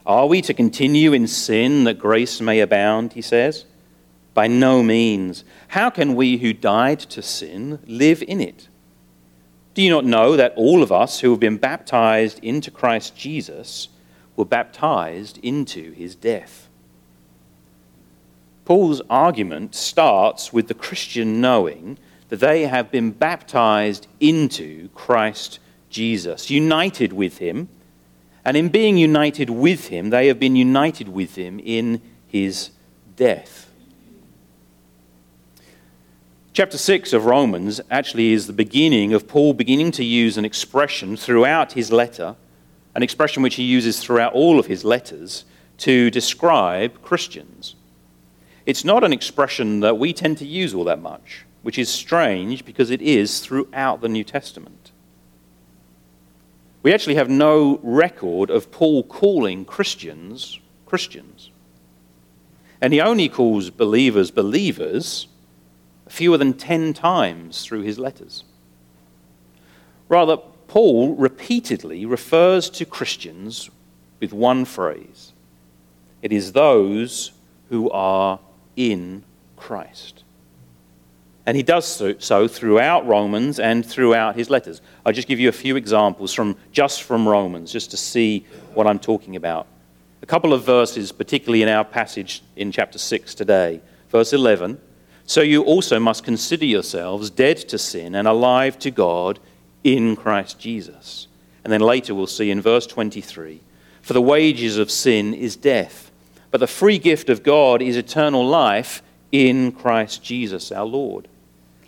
Are 0.04 0.26
we 0.26 0.42
to 0.42 0.54
continue 0.54 1.12
in 1.12 1.26
sin 1.26 1.84
that 1.84 1.98
grace 1.98 2.40
may 2.40 2.60
abound, 2.60 3.12
he 3.12 3.22
says? 3.22 3.64
By 4.34 4.48
no 4.48 4.82
means. 4.82 5.44
How 5.68 5.90
can 5.90 6.14
we 6.14 6.38
who 6.38 6.52
died 6.52 7.00
to 7.00 7.22
sin 7.22 7.78
live 7.86 8.22
in 8.22 8.40
it? 8.40 8.68
Do 9.74 9.82
you 9.82 9.90
not 9.90 10.04
know 10.04 10.36
that 10.36 10.52
all 10.54 10.82
of 10.82 10.92
us 10.92 11.20
who 11.20 11.30
have 11.30 11.40
been 11.40 11.56
baptized 11.56 12.38
into 12.42 12.70
Christ 12.70 13.16
Jesus 13.16 13.88
were 14.36 14.44
baptized 14.44 15.38
into 15.38 15.92
his 15.92 16.14
death? 16.14 16.68
Paul's 18.64 19.00
argument 19.08 19.74
starts 19.74 20.52
with 20.52 20.68
the 20.68 20.74
Christian 20.74 21.40
knowing 21.40 21.98
that 22.28 22.40
they 22.40 22.66
have 22.66 22.90
been 22.90 23.10
baptized 23.10 24.06
into 24.20 24.88
Christ 24.90 25.58
Jesus, 25.88 26.50
united 26.50 27.12
with 27.12 27.38
him, 27.38 27.68
and 28.44 28.56
in 28.56 28.68
being 28.68 28.96
united 28.96 29.50
with 29.50 29.88
him, 29.88 30.10
they 30.10 30.26
have 30.26 30.38
been 30.38 30.56
united 30.56 31.08
with 31.08 31.36
him 31.36 31.60
in 31.62 32.00
his 32.26 32.70
death. 33.16 33.71
Chapter 36.54 36.76
6 36.76 37.14
of 37.14 37.24
Romans 37.24 37.80
actually 37.90 38.34
is 38.34 38.46
the 38.46 38.52
beginning 38.52 39.14
of 39.14 39.26
Paul 39.26 39.54
beginning 39.54 39.90
to 39.92 40.04
use 40.04 40.36
an 40.36 40.44
expression 40.44 41.16
throughout 41.16 41.72
his 41.72 41.90
letter, 41.90 42.36
an 42.94 43.02
expression 43.02 43.42
which 43.42 43.54
he 43.54 43.62
uses 43.62 43.98
throughout 43.98 44.34
all 44.34 44.58
of 44.58 44.66
his 44.66 44.84
letters 44.84 45.46
to 45.78 46.10
describe 46.10 47.00
Christians. 47.00 47.74
It's 48.66 48.84
not 48.84 49.02
an 49.02 49.14
expression 49.14 49.80
that 49.80 49.96
we 49.96 50.12
tend 50.12 50.36
to 50.38 50.46
use 50.46 50.74
all 50.74 50.84
that 50.84 51.00
much, 51.00 51.46
which 51.62 51.78
is 51.78 51.88
strange 51.88 52.66
because 52.66 52.90
it 52.90 53.00
is 53.00 53.40
throughout 53.40 54.02
the 54.02 54.10
New 54.10 54.22
Testament. 54.22 54.92
We 56.82 56.92
actually 56.92 57.14
have 57.14 57.30
no 57.30 57.80
record 57.82 58.50
of 58.50 58.70
Paul 58.70 59.04
calling 59.04 59.64
Christians 59.64 60.60
Christians. 60.84 61.50
And 62.78 62.92
he 62.92 63.00
only 63.00 63.30
calls 63.30 63.70
believers 63.70 64.30
believers 64.30 65.28
fewer 66.12 66.36
than 66.36 66.52
10 66.52 66.92
times 66.92 67.64
through 67.64 67.80
his 67.80 67.98
letters. 67.98 68.44
Rather, 70.10 70.36
Paul 70.68 71.14
repeatedly 71.16 72.04
refers 72.04 72.68
to 72.70 72.84
Christians 72.84 73.70
with 74.20 74.32
one 74.32 74.66
phrase 74.66 75.32
it 76.20 76.30
is 76.30 76.52
those 76.52 77.32
who 77.70 77.90
are 77.90 78.38
in 78.76 79.24
Christ. 79.56 80.22
And 81.46 81.56
he 81.56 81.64
does 81.64 81.86
so, 82.20 82.46
throughout 82.46 83.04
Romans 83.06 83.58
and 83.58 83.84
throughout 83.84 84.36
his 84.36 84.48
letters. 84.48 84.80
I'll 85.04 85.12
just 85.12 85.26
give 85.26 85.40
you 85.40 85.48
a 85.48 85.58
few 85.64 85.74
examples 85.74 86.32
from 86.32 86.56
just 86.70 87.02
from 87.02 87.26
Romans, 87.26 87.72
just 87.72 87.90
to 87.90 87.96
see 87.96 88.46
what 88.74 88.86
I'm 88.86 89.00
talking 89.00 89.34
about. 89.34 89.66
A 90.22 90.26
couple 90.26 90.52
of 90.52 90.62
verses, 90.62 91.10
particularly 91.10 91.62
in 91.62 91.68
our 91.68 91.84
passage 91.84 92.42
in 92.54 92.70
chapter 92.70 92.98
6 92.98 93.34
today. 93.34 93.80
Verse 94.10 94.32
11 94.32 94.78
so 95.26 95.40
you 95.40 95.62
also 95.62 95.98
must 95.98 96.24
consider 96.24 96.64
yourselves 96.64 97.30
dead 97.30 97.56
to 97.56 97.78
sin 97.78 98.14
and 98.14 98.26
alive 98.26 98.78
to 98.80 98.90
God 98.90 99.38
in 99.84 100.16
Christ 100.16 100.58
Jesus. 100.58 101.28
And 101.64 101.72
then 101.72 101.80
later 101.80 102.14
we'll 102.14 102.26
see 102.26 102.50
in 102.50 102.60
verse 102.60 102.86
23 102.86 103.60
For 104.02 104.12
the 104.12 104.22
wages 104.22 104.78
of 104.78 104.90
sin 104.90 105.34
is 105.34 105.56
death, 105.56 106.10
but 106.50 106.60
the 106.60 106.66
free 106.66 106.98
gift 106.98 107.28
of 107.30 107.42
God 107.42 107.82
is 107.82 107.96
eternal 107.96 108.46
life 108.46 109.02
in 109.30 109.72
Christ 109.72 110.22
Jesus 110.22 110.72
our 110.72 110.84
Lord. 110.84 111.28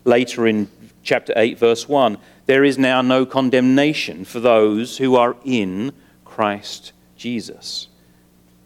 Later 0.05 0.47
in 0.47 0.69
chapter 1.03 1.33
8, 1.37 1.59
verse 1.59 1.89
1, 1.89 2.19
there 2.47 2.65
is 2.65 2.79
now 2.79 3.03
no 3.03 3.25
condemnation 3.27 4.25
for 4.25 4.41
those 4.41 4.99
who 4.99 5.17
are 5.17 5.37
in 5.45 5.93
Christ 6.25 6.93
Jesus. 7.17 7.89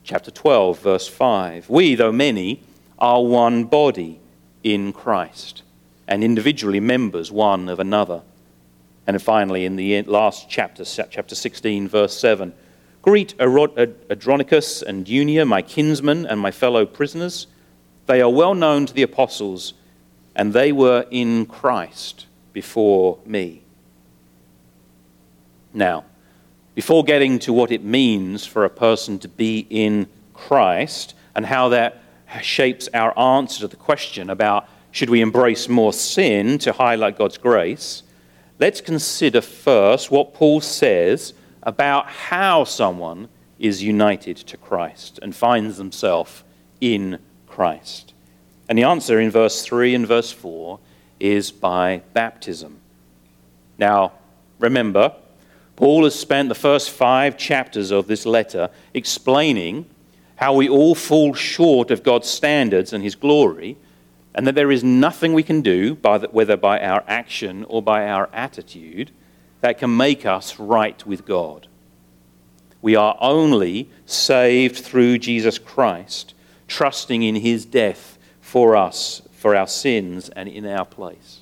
Chapter 0.05 0.31
12, 0.31 0.79
verse 0.81 1.07
5, 1.07 1.69
we, 1.69 1.95
though 1.95 2.13
many, 2.13 2.63
are 2.99 3.23
one 3.23 3.65
body 3.65 4.21
in 4.63 4.93
Christ 4.93 5.63
and 6.07 6.25
individually 6.25 6.81
members 6.81 7.31
one 7.31 7.69
of 7.69 7.79
another. 7.79 8.23
And 9.07 9.21
finally, 9.23 9.65
in 9.65 9.77
the 9.77 10.03
last 10.03 10.49
chapter, 10.49 10.85
chapter 10.85 11.35
16, 11.35 11.89
verse 11.89 12.19
7, 12.19 12.53
greet 13.03 13.35
Andronicus 13.41 14.83
and 14.83 15.07
Junia, 15.07 15.45
my 15.45 15.63
kinsmen 15.63 16.27
and 16.27 16.41
my 16.41 16.51
fellow 16.51 16.85
prisoners. 16.85 17.47
They 18.07 18.21
are 18.21 18.31
well 18.31 18.55
known 18.55 18.87
to 18.87 18.95
the 18.95 19.03
apostles, 19.03 19.75
and 20.35 20.53
they 20.53 20.73
were 20.73 21.07
in 21.11 21.47
Christ 21.47 22.27
before 22.53 23.19
me. 23.25 23.63
Now, 25.73 26.05
before 26.75 27.05
getting 27.05 27.39
to 27.41 27.53
what 27.53 27.71
it 27.71 27.83
means 27.83 28.47
for 28.47 28.65
a 28.65 28.71
person 28.71 29.19
to 29.21 29.29
be 29.29 29.67
in 29.69 30.07
Christ 30.33 31.15
and 31.35 31.45
how 31.45 31.69
that 31.71 32.03
shapes 32.43 32.89
our 32.95 33.19
answer 33.19 33.61
to 33.61 33.69
the 33.69 33.77
question 33.77 34.31
about 34.31 34.69
should 34.91 35.11
we 35.11 35.21
embrace 35.21 35.69
more 35.69 35.93
sin 35.93 36.59
to 36.59 36.73
highlight 36.73 37.19
God's 37.19 37.39
grace, 37.39 38.03
let's 38.59 38.81
consider 38.81 39.41
first 39.41 40.11
what 40.11 40.35
Paul 40.35 40.61
says 40.61 41.35
about 41.63 42.07
how 42.07 42.65
someone 42.65 43.29
is 43.59 43.83
united 43.83 44.37
to 44.37 44.57
Christ 44.57 45.19
and 45.23 45.35
finds 45.35 45.77
themselves 45.77 46.45
in 46.81 47.19
Christ. 47.47 48.15
And 48.69 48.79
the 48.79 48.85
answer 48.85 49.19
in 49.21 49.31
verse 49.31 49.63
3 49.63 49.95
and 49.95 50.07
verse 50.07 50.31
4 50.31 50.79
is 51.21 51.51
by 51.51 52.03
baptism. 52.13 52.81
Now, 53.79 54.13
remember, 54.59 55.15
Paul 55.77 56.05
has 56.05 56.19
spent 56.19 56.49
the 56.49 56.55
first 56.55 56.91
five 56.91 57.37
chapters 57.37 57.91
of 57.91 58.07
this 58.07 58.27
letter 58.27 58.71
explaining 58.95 59.87
how 60.39 60.55
we 60.55 60.69
all 60.69 60.95
fall 60.95 61.35
short 61.35 61.91
of 61.91 62.05
God's 62.05 62.29
standards 62.29 62.93
and 62.93 63.03
his 63.03 63.17
glory, 63.17 63.77
and 64.37 64.47
that 64.47 64.55
there 64.55 64.71
is 64.71 64.85
nothing 64.85 65.33
we 65.33 65.43
can 65.43 65.63
do, 65.63 65.97
by 65.97 66.17
the, 66.17 66.29
whether 66.29 66.57
by 66.57 66.81
our 66.81 67.03
action 67.09 67.65
or 67.69 67.83
by 67.83 68.09
our 68.09 68.31
attitude, 68.33 69.11
that 69.63 69.79
can 69.79 69.97
make 69.97 70.25
us 70.25 70.61
right 70.61 71.05
with 71.05 71.27
God. 71.27 71.67
We 72.81 72.95
are 72.95 73.17
only 73.21 73.91
saved 74.07 74.77
through 74.77 75.19
Jesus 75.19 75.59
Christ, 75.59 76.35
trusting 76.69 77.25
in 77.25 77.35
his 77.35 77.65
death 77.65 78.17
for 78.41 78.77
us, 78.77 79.23
for 79.33 79.57
our 79.57 79.67
sins, 79.67 80.29
and 80.29 80.49
in 80.49 80.65
our 80.67 80.85
place. 80.85 81.41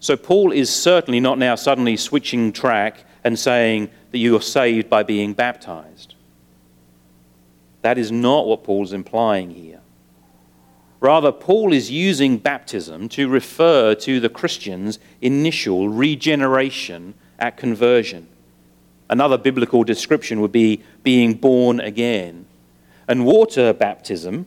So 0.00 0.16
Paul 0.16 0.50
is 0.50 0.74
certainly 0.74 1.20
not 1.20 1.38
now 1.38 1.54
suddenly 1.54 1.96
switching 1.96 2.52
track 2.52 3.04
and 3.22 3.38
saying 3.38 3.90
that 4.10 4.18
you 4.18 4.34
are 4.34 4.42
saved 4.42 4.90
by 4.90 5.04
being 5.04 5.34
baptized. 5.34 6.16
That 7.82 7.98
is 7.98 8.10
not 8.10 8.46
what 8.46 8.64
Paul's 8.64 8.92
implying 8.92 9.50
here. 9.50 9.80
Rather, 11.00 11.30
Paul 11.30 11.72
is 11.72 11.90
using 11.90 12.38
baptism 12.38 13.08
to 13.10 13.28
refer 13.28 13.94
to 13.94 14.18
the 14.18 14.28
Christian's 14.28 14.98
initial 15.20 15.88
regeneration 15.88 17.14
at 17.38 17.56
conversion. 17.56 18.26
Another 19.08 19.38
biblical 19.38 19.84
description 19.84 20.40
would 20.40 20.52
be 20.52 20.82
being 21.02 21.34
born 21.34 21.78
again. 21.78 22.46
And 23.06 23.24
water 23.24 23.72
baptism 23.72 24.46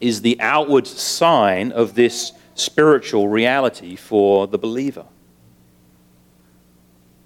is 0.00 0.20
the 0.20 0.38
outward 0.40 0.86
sign 0.86 1.72
of 1.72 1.94
this 1.94 2.32
spiritual 2.54 3.28
reality 3.28 3.96
for 3.96 4.46
the 4.46 4.58
believer. 4.58 5.06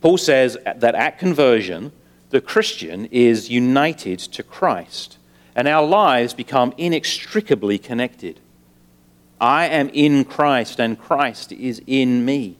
Paul 0.00 0.18
says 0.18 0.56
that 0.64 0.94
at 0.94 1.18
conversion, 1.18 1.92
the 2.30 2.40
Christian 2.40 3.06
is 3.06 3.50
united 3.50 4.18
to 4.18 4.42
Christ, 4.42 5.18
and 5.54 5.68
our 5.68 5.86
lives 5.86 6.34
become 6.34 6.72
inextricably 6.76 7.78
connected. 7.78 8.40
I 9.40 9.66
am 9.66 9.88
in 9.90 10.24
Christ, 10.24 10.80
and 10.80 10.98
Christ 10.98 11.52
is 11.52 11.82
in 11.86 12.24
me. 12.24 12.56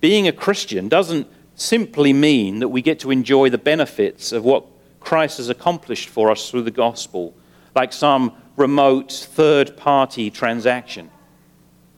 Being 0.00 0.26
a 0.28 0.32
Christian 0.32 0.88
doesn't 0.88 1.28
simply 1.54 2.12
mean 2.12 2.58
that 2.58 2.68
we 2.68 2.82
get 2.82 2.98
to 3.00 3.10
enjoy 3.10 3.48
the 3.48 3.58
benefits 3.58 4.32
of 4.32 4.44
what 4.44 4.66
Christ 5.00 5.38
has 5.38 5.48
accomplished 5.48 6.08
for 6.08 6.30
us 6.30 6.50
through 6.50 6.62
the 6.62 6.70
gospel, 6.70 7.34
like 7.74 7.92
some 7.92 8.32
remote 8.56 9.12
third 9.12 9.76
party 9.76 10.30
transaction. 10.30 11.10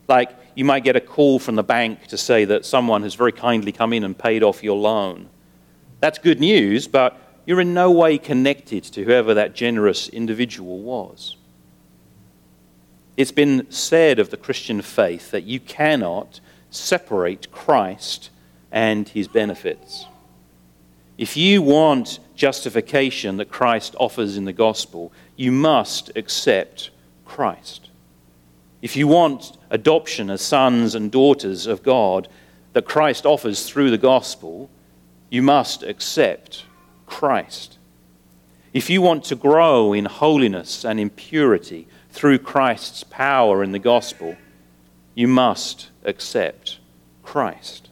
Like 0.09 0.31
you 0.55 0.65
might 0.65 0.85
get 0.85 0.97
a 0.97 1.01
call 1.01 1.39
from 1.39 1.55
the 1.55 1.63
bank 1.63 2.07
to 2.09 2.19
say 2.19 2.45
that 2.45 2.65
someone 2.65 3.03
has 3.03 3.15
very 3.15 3.33
kindly 3.33 3.73
come 3.73 3.93
in 3.93 4.05
and 4.05 4.17
paid 4.17 4.43
off 4.43 4.63
your 4.63 4.77
loan. 4.77 5.29
That's 6.01 6.19
good 6.19 6.41
news, 6.41 6.87
but 6.87 7.19
you're 7.47 7.61
in 7.61 7.73
no 7.73 7.91
way 7.91 8.19
connected 8.19 8.83
to 8.83 9.05
whoever 9.05 9.33
that 9.35 9.55
generous 9.55 10.09
individual 10.09 10.81
was. 10.81 11.37
It's 13.17 13.33
been 13.33 13.71
said 13.71 14.19
of 14.19 14.31
the 14.31 14.37
Christian 14.37 14.83
faith 14.83 15.31
that 15.31 15.45
you 15.45 15.61
cannot 15.61 16.41
separate 16.71 17.51
Christ 17.51 18.31
and 18.71 19.09
his 19.09 19.29
benefits. 19.29 20.07
If 21.17 21.37
you 21.37 21.63
want 21.63 22.19
justification 22.35 23.39
that 23.39 23.49
Christ 23.49 23.95
offers 23.99 24.37
in 24.37 24.45
the 24.45 24.53
gospel, 24.53 25.13
you 25.37 25.51
must 25.51 26.11
accept 26.15 26.91
Christ. 27.25 27.89
If 28.83 28.97
you 28.97 29.09
want 29.09 29.57
adoption 29.71 30.29
as 30.29 30.43
sons 30.43 30.95
and 30.95 31.11
daughters 31.11 31.67
of 31.67 31.83
God 31.83 32.29
that 32.75 32.85
Christ 32.85 33.25
offers 33.25 33.67
through 33.67 33.91
the 33.91 33.99
gospel, 33.99 34.69
you 35.31 35.43
must 35.43 35.83
accept 35.83 36.65
Christ. 37.07 37.79
If 38.73 38.91
you 38.91 39.01
want 39.01 39.25
to 39.25 39.37
grow 39.37 39.93
in 39.93 40.05
holiness 40.05 40.85
and 40.85 41.01
in 41.01 41.11
purity 41.11 41.89
through 42.11 42.41
Christ's 42.41 43.05
power 43.05 43.63
in 43.63 43.73
the 43.73 43.79
gospel, 43.79 44.37
you 45.15 45.29
must 45.29 45.89
accept 46.05 46.79
Christ. 47.23 47.89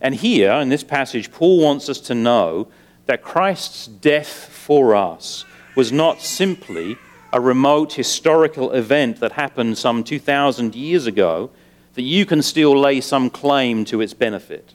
And 0.00 0.14
here, 0.14 0.52
in 0.52 0.68
this 0.68 0.84
passage, 0.84 1.32
Paul 1.32 1.60
wants 1.60 1.88
us 1.88 2.00
to 2.00 2.14
know 2.14 2.68
that 3.06 3.22
Christ's 3.22 3.86
death 3.86 4.28
for 4.28 4.94
us 4.94 5.44
was 5.74 5.92
not 5.92 6.20
simply 6.20 6.96
a 7.32 7.40
remote 7.40 7.92
historical 7.94 8.72
event 8.72 9.20
that 9.20 9.32
happened 9.32 9.78
some 9.78 10.02
2,000 10.02 10.74
years 10.74 11.06
ago, 11.06 11.50
that 11.94 12.02
you 12.02 12.26
can 12.26 12.42
still 12.42 12.78
lay 12.78 13.00
some 13.00 13.30
claim 13.30 13.84
to 13.86 14.00
its 14.00 14.14
benefit. 14.14 14.74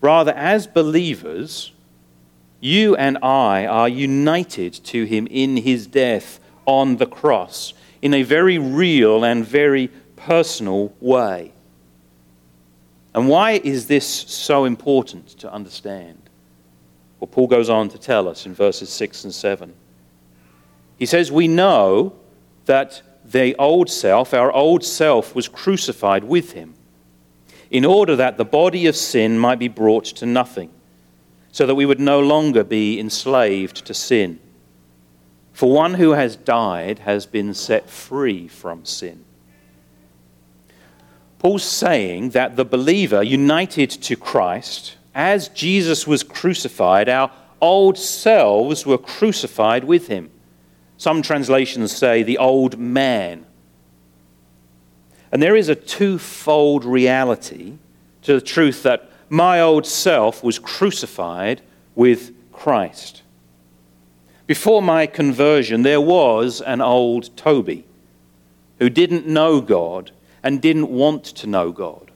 Rather, 0.00 0.32
as 0.32 0.66
believers, 0.66 1.72
you 2.60 2.96
and 2.96 3.18
I 3.22 3.66
are 3.66 3.88
united 3.88 4.74
to 4.84 5.04
him 5.04 5.26
in 5.30 5.58
his 5.58 5.86
death 5.86 6.40
on 6.66 6.96
the 6.96 7.06
cross 7.06 7.72
in 8.02 8.14
a 8.14 8.22
very 8.22 8.58
real 8.58 9.24
and 9.24 9.44
very 9.44 9.88
personal 10.16 10.92
way. 11.00 11.52
And 13.14 13.28
why 13.28 13.52
is 13.52 13.86
this 13.86 14.06
so 14.06 14.64
important 14.64 15.28
to 15.38 15.52
understand? 15.52 16.18
Well, 17.18 17.28
Paul 17.28 17.48
goes 17.48 17.68
on 17.68 17.88
to 17.88 17.98
tell 17.98 18.28
us 18.28 18.46
in 18.46 18.54
verses 18.54 18.90
6 18.90 19.24
and 19.24 19.34
7. 19.34 19.74
He 20.98 21.06
says, 21.06 21.32
We 21.32 21.48
know 21.48 22.14
that 22.66 23.02
the 23.24 23.54
old 23.56 23.90
self, 23.90 24.34
our 24.34 24.52
old 24.52 24.84
self, 24.84 25.34
was 25.34 25.48
crucified 25.48 26.24
with 26.24 26.52
him, 26.52 26.74
in 27.70 27.84
order 27.84 28.16
that 28.16 28.36
the 28.36 28.44
body 28.44 28.86
of 28.86 28.96
sin 28.96 29.38
might 29.38 29.58
be 29.58 29.68
brought 29.68 30.04
to 30.04 30.26
nothing, 30.26 30.70
so 31.52 31.66
that 31.66 31.74
we 31.74 31.86
would 31.86 32.00
no 32.00 32.20
longer 32.20 32.64
be 32.64 32.98
enslaved 32.98 33.84
to 33.86 33.94
sin. 33.94 34.38
For 35.52 35.72
one 35.72 35.94
who 35.94 36.12
has 36.12 36.36
died 36.36 37.00
has 37.00 37.26
been 37.26 37.52
set 37.52 37.90
free 37.90 38.46
from 38.48 38.84
sin. 38.84 39.24
Paul's 41.38 41.64
saying 41.64 42.30
that 42.30 42.56
the 42.56 42.64
believer 42.64 43.22
united 43.22 43.90
to 43.90 44.16
Christ, 44.16 44.96
as 45.14 45.48
Jesus 45.48 46.06
was 46.06 46.22
crucified, 46.22 47.08
our 47.08 47.30
old 47.60 47.98
selves 47.98 48.86
were 48.86 48.98
crucified 48.98 49.84
with 49.84 50.08
him. 50.08 50.30
Some 50.96 51.22
translations 51.22 51.92
say 51.92 52.22
the 52.22 52.38
old 52.38 52.78
man. 52.78 53.46
And 55.30 55.42
there 55.42 55.56
is 55.56 55.68
a 55.68 55.74
twofold 55.74 56.84
reality 56.84 57.74
to 58.22 58.34
the 58.34 58.40
truth 58.40 58.82
that 58.82 59.10
my 59.28 59.60
old 59.60 59.86
self 59.86 60.42
was 60.42 60.58
crucified 60.58 61.60
with 61.94 62.32
Christ. 62.52 63.22
Before 64.46 64.80
my 64.80 65.06
conversion, 65.06 65.82
there 65.82 66.00
was 66.00 66.62
an 66.62 66.80
old 66.80 67.36
Toby 67.36 67.84
who 68.78 68.88
didn't 68.88 69.26
know 69.26 69.60
God 69.60 70.10
and 70.42 70.62
didn't 70.62 70.88
want 70.88 71.24
to 71.24 71.46
know 71.46 71.72
God. 71.72 72.10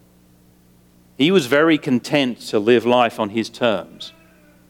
He 1.19 1.31
was 1.31 1.47
very 1.47 1.77
content 1.77 2.41
to 2.49 2.59
live 2.59 2.87
life 2.87 3.21
on 3.21 3.31
his 3.31 3.51
terms, 3.51 4.13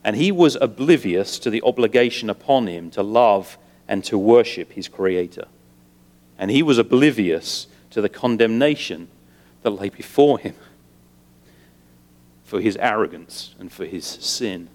and 0.03 0.17
he 0.17 0.33
was 0.33 0.57
oblivious 0.61 1.39
to 1.39 1.51
the 1.51 1.63
obligation 1.63 2.29
upon 2.29 2.67
him 2.67 2.91
to 2.91 3.03
love 3.03 3.57
and 3.87 4.03
to 4.05 4.19
worship 4.19 4.73
his 4.73 4.89
Creator. 4.89 5.47
And 6.39 6.51
he 6.51 6.63
was 6.63 6.79
oblivious 6.79 7.69
to 7.93 8.01
the 8.01 8.09
condemnation 8.09 9.09
that 9.63 9.71
lay 9.71 9.89
before 9.89 10.39
him 10.39 10.55
for 12.43 12.61
his 12.61 12.77
arrogance 12.79 13.55
and 13.59 13.73
for 13.73 13.87
his 13.87 14.05
sin. 14.05 14.69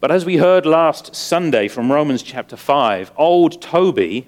But 0.00 0.10
as 0.10 0.24
we 0.24 0.36
heard 0.36 0.66
last 0.66 1.14
Sunday 1.14 1.68
from 1.68 1.90
Romans 1.90 2.22
chapter 2.22 2.56
5, 2.56 3.12
old 3.16 3.60
Toby 3.60 4.26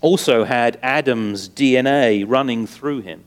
also 0.00 0.44
had 0.44 0.78
Adam's 0.82 1.48
DNA 1.48 2.24
running 2.26 2.66
through 2.66 3.00
him. 3.00 3.24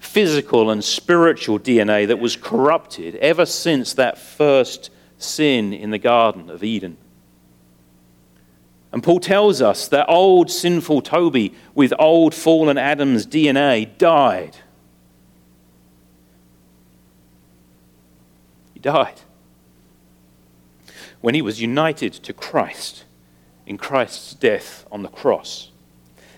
Physical 0.00 0.70
and 0.70 0.84
spiritual 0.84 1.58
DNA 1.58 2.06
that 2.06 2.18
was 2.18 2.36
corrupted 2.36 3.14
ever 3.16 3.46
since 3.46 3.94
that 3.94 4.18
first 4.18 4.90
sin 5.18 5.72
in 5.72 5.90
the 5.90 5.98
Garden 5.98 6.50
of 6.50 6.62
Eden. 6.62 6.96
And 8.92 9.02
Paul 9.02 9.20
tells 9.20 9.60
us 9.60 9.88
that 9.88 10.08
old 10.08 10.50
sinful 10.50 11.02
Toby 11.02 11.54
with 11.74 11.92
old 11.98 12.34
fallen 12.34 12.78
Adam's 12.78 13.26
DNA 13.26 13.96
died. 13.98 14.56
He 18.72 18.80
died 18.80 19.20
when 21.20 21.34
he 21.34 21.42
was 21.42 21.60
united 21.60 22.12
to 22.12 22.32
Christ 22.32 23.04
in 23.66 23.76
Christ's 23.76 24.34
death 24.34 24.86
on 24.90 25.02
the 25.02 25.08
cross. 25.08 25.70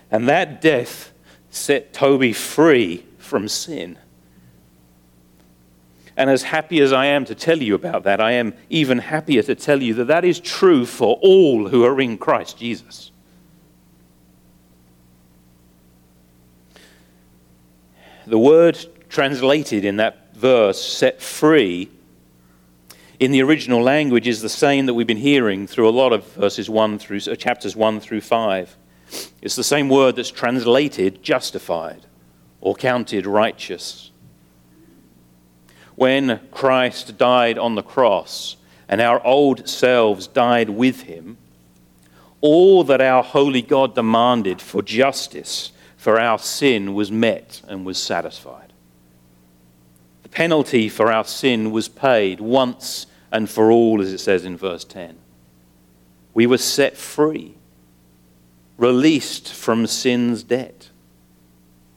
And 0.09 0.27
that 0.27 0.59
death 0.59 1.13
set 1.49 1.93
Toby 1.93 2.33
free 2.33 3.05
from 3.17 3.47
sin. 3.47 3.97
And 6.21 6.29
as 6.29 6.43
happy 6.43 6.81
as 6.81 6.93
I 6.93 7.07
am 7.07 7.25
to 7.25 7.33
tell 7.33 7.57
you 7.57 7.73
about 7.73 8.03
that, 8.03 8.21
I 8.21 8.33
am 8.33 8.53
even 8.69 8.99
happier 8.99 9.41
to 9.41 9.55
tell 9.55 9.81
you 9.81 9.95
that 9.95 10.05
that 10.05 10.23
is 10.23 10.39
true 10.39 10.85
for 10.85 11.17
all 11.23 11.69
who 11.69 11.83
are 11.83 11.99
in 11.99 12.19
Christ 12.19 12.59
Jesus. 12.59 13.11
The 18.27 18.37
word 18.37 18.77
translated 19.09 19.83
in 19.83 19.95
that 19.95 20.35
verse, 20.35 20.79
set 20.79 21.23
free, 21.23 21.89
in 23.19 23.31
the 23.31 23.41
original 23.41 23.81
language 23.81 24.27
is 24.27 24.43
the 24.43 24.47
same 24.47 24.85
that 24.85 24.93
we've 24.93 25.07
been 25.07 25.17
hearing 25.17 25.65
through 25.65 25.89
a 25.89 25.97
lot 26.03 26.13
of 26.13 26.23
verses 26.33 26.69
1 26.69 26.99
through 26.99 27.21
uh, 27.31 27.35
chapters 27.35 27.75
1 27.75 27.99
through 27.99 28.21
5. 28.21 28.77
It's 29.41 29.55
the 29.55 29.63
same 29.63 29.89
word 29.89 30.17
that's 30.17 30.29
translated 30.29 31.23
justified 31.23 32.05
or 32.59 32.75
counted 32.75 33.25
righteous. 33.25 34.10
When 35.95 36.39
Christ 36.51 37.17
died 37.17 37.57
on 37.57 37.75
the 37.75 37.83
cross 37.83 38.55
and 38.87 39.01
our 39.01 39.25
old 39.25 39.67
selves 39.67 40.27
died 40.27 40.69
with 40.69 41.03
him, 41.03 41.37
all 42.41 42.83
that 42.85 43.01
our 43.01 43.23
holy 43.23 43.61
God 43.61 43.95
demanded 43.95 44.61
for 44.61 44.81
justice 44.81 45.71
for 45.95 46.19
our 46.19 46.39
sin 46.39 46.95
was 46.95 47.11
met 47.11 47.61
and 47.67 47.85
was 47.85 48.01
satisfied. 48.01 48.73
The 50.23 50.29
penalty 50.29 50.89
for 50.89 51.11
our 51.11 51.25
sin 51.25 51.71
was 51.71 51.87
paid 51.87 52.41
once 52.41 53.05
and 53.31 53.47
for 53.47 53.71
all, 53.71 54.01
as 54.01 54.11
it 54.11 54.17
says 54.17 54.43
in 54.43 54.57
verse 54.57 54.83
10. 54.83 55.15
We 56.33 56.47
were 56.47 56.57
set 56.57 56.97
free, 56.97 57.55
released 58.77 59.53
from 59.53 59.85
sin's 59.85 60.41
debt. 60.41 60.89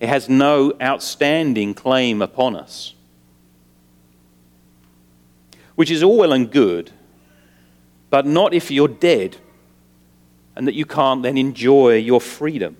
It 0.00 0.08
has 0.10 0.28
no 0.28 0.74
outstanding 0.82 1.72
claim 1.72 2.20
upon 2.20 2.56
us. 2.56 2.94
Which 5.74 5.90
is 5.90 6.02
all 6.02 6.18
well 6.18 6.32
and 6.32 6.50
good, 6.50 6.90
but 8.10 8.26
not 8.26 8.54
if 8.54 8.70
you're 8.70 8.88
dead 8.88 9.36
and 10.56 10.66
that 10.66 10.74
you 10.74 10.84
can't 10.84 11.22
then 11.22 11.36
enjoy 11.36 11.96
your 11.96 12.20
freedom. 12.20 12.76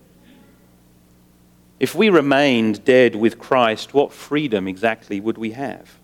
If 1.80 1.94
we 1.94 2.08
remained 2.08 2.84
dead 2.84 3.16
with 3.16 3.38
Christ, 3.38 3.92
what 3.92 4.12
freedom 4.12 4.68
exactly 4.68 5.20
would 5.20 5.38
we 5.38 5.50
have? 5.52 5.98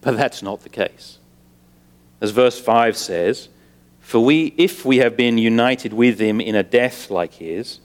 But 0.00 0.16
that's 0.16 0.42
not 0.42 0.62
the 0.62 0.68
case. 0.68 1.18
As 2.20 2.30
verse 2.30 2.58
5 2.58 2.96
says, 2.96 3.48
For 4.00 4.24
we, 4.24 4.54
if 4.56 4.84
we 4.84 4.98
have 4.98 5.16
been 5.16 5.36
united 5.36 5.92
with 5.92 6.18
him 6.18 6.40
in 6.40 6.54
a 6.54 6.62
death 6.62 7.10
like 7.10 7.34
his, 7.34 7.80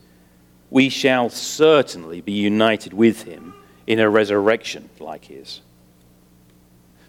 we 0.70 0.88
shall 0.88 1.30
certainly 1.30 2.22
be 2.22 2.32
united 2.32 2.94
with 2.94 3.24
him 3.24 3.54
in 3.86 4.00
a 4.00 4.10
resurrection 4.10 4.90
like 5.00 5.26
his. 5.26 5.62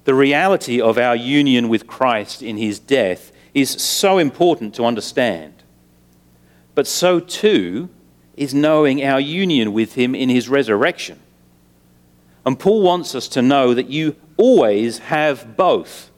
The 0.05 0.15
reality 0.15 0.81
of 0.81 0.99
our 0.99 1.15
union 1.15 1.69
with 1.69 1.87
Christ 1.87 2.43
in 2.43 2.57
his 2.57 2.79
death 2.79 3.33
is 3.55 3.71
so 3.71 4.19
important 4.19 4.75
to 4.75 4.85
understand. 4.85 5.55
But 6.75 6.87
so 6.87 7.21
too 7.21 7.89
is 8.37 8.55
knowing 8.55 9.05
our 9.05 9.21
union 9.21 9.73
with 9.73 9.95
him 9.95 10.15
in 10.15 10.29
his 10.29 10.49
resurrection. 10.49 11.21
And 12.45 12.59
Paul 12.59 12.83
wants 12.83 13.15
us 13.15 13.29
to 13.29 13.43
know 13.43 13.75
that 13.75 13.89
you 13.89 14.17
always 14.37 14.99
have 14.99 15.57
both. 15.57 16.11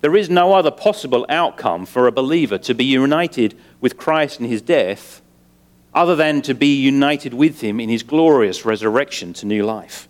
There 0.00 0.16
is 0.16 0.28
no 0.28 0.52
other 0.52 0.70
possible 0.70 1.24
outcome 1.30 1.86
for 1.86 2.06
a 2.06 2.12
believer 2.12 2.58
to 2.58 2.74
be 2.74 2.84
united 2.84 3.56
with 3.80 3.96
Christ 3.96 4.40
in 4.40 4.46
his 4.46 4.60
death 4.60 5.22
other 5.94 6.16
than 6.16 6.42
to 6.42 6.54
be 6.54 6.74
united 6.74 7.32
with 7.32 7.60
him 7.60 7.80
in 7.80 7.88
his 7.88 8.02
glorious 8.02 8.64
resurrection 8.64 9.32
to 9.34 9.46
new 9.46 9.64
life. 9.64 10.08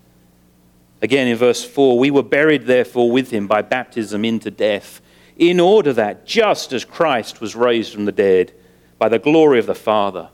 Again, 1.03 1.29
in 1.29 1.37
verse 1.37 1.65
4, 1.65 1.99
we 1.99 2.11
were 2.11 2.23
buried 2.23 2.67
therefore 2.67 3.11
with 3.11 3.31
him 3.31 3.47
by 3.47 3.63
baptism 3.63 4.25
into 4.25 4.51
death, 4.51 5.01
in 5.37 5.61
order 5.61 5.93
that, 5.93 6.25
just 6.25 6.73
as 6.73 6.85
Christ 6.85 7.41
was 7.41 7.57
raised 7.57 7.93
from 7.93 8.05
the 8.05 8.13
dead 8.13 8.53
by 8.99 9.09
the 9.09 9.19
glory 9.19 9.59
of 9.59 9.67
the 9.67 9.75
Father, 9.75 10.31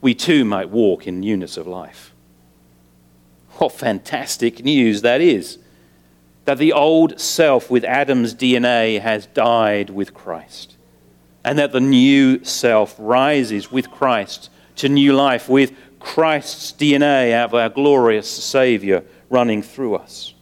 we 0.00 0.14
too 0.14 0.44
might 0.44 0.68
walk 0.68 1.06
in 1.06 1.20
newness 1.20 1.56
of 1.56 1.66
life. 1.66 2.12
What 3.52 3.72
fantastic 3.72 4.64
news 4.64 5.02
that 5.02 5.20
is! 5.20 5.58
that 6.44 6.58
the 6.58 6.72
old 6.72 7.20
self 7.20 7.70
with 7.70 7.84
Adam's 7.84 8.34
DNA 8.34 9.00
has 9.00 9.26
died 9.26 9.90
with 9.90 10.12
Christ, 10.12 10.76
and 11.44 11.58
that 11.58 11.72
the 11.72 11.80
new 11.80 12.44
self 12.44 12.96
rises 12.98 13.70
with 13.70 13.90
Christ 13.90 14.50
to 14.76 14.88
new 14.88 15.12
life, 15.12 15.48
with 15.48 15.72
Christ's 16.00 16.72
DNA 16.72 17.32
out 17.32 17.50
of 17.50 17.54
our 17.54 17.68
glorious 17.68 18.28
Savior 18.28 19.04
running 19.32 19.62
through 19.62 19.96
us. 19.96 20.34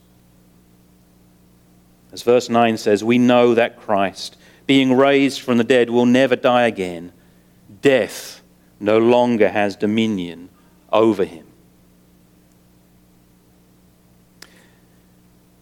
As 2.13 2.23
verse 2.23 2.49
9 2.49 2.77
says, 2.77 3.05
we 3.05 3.19
know 3.19 3.55
that 3.55 3.79
Christ, 3.79 4.37
being 4.67 4.93
raised 4.95 5.41
from 5.41 5.59
the 5.59 5.65
dead, 5.65 5.89
will 5.89 6.07
never 6.07 6.35
die 6.35 6.67
again. 6.67 7.13
Death 7.81 8.43
no 8.81 8.99
longer 8.99 9.49
has 9.49 9.77
dominion 9.77 10.49
over 10.93 11.25
him. 11.25 11.47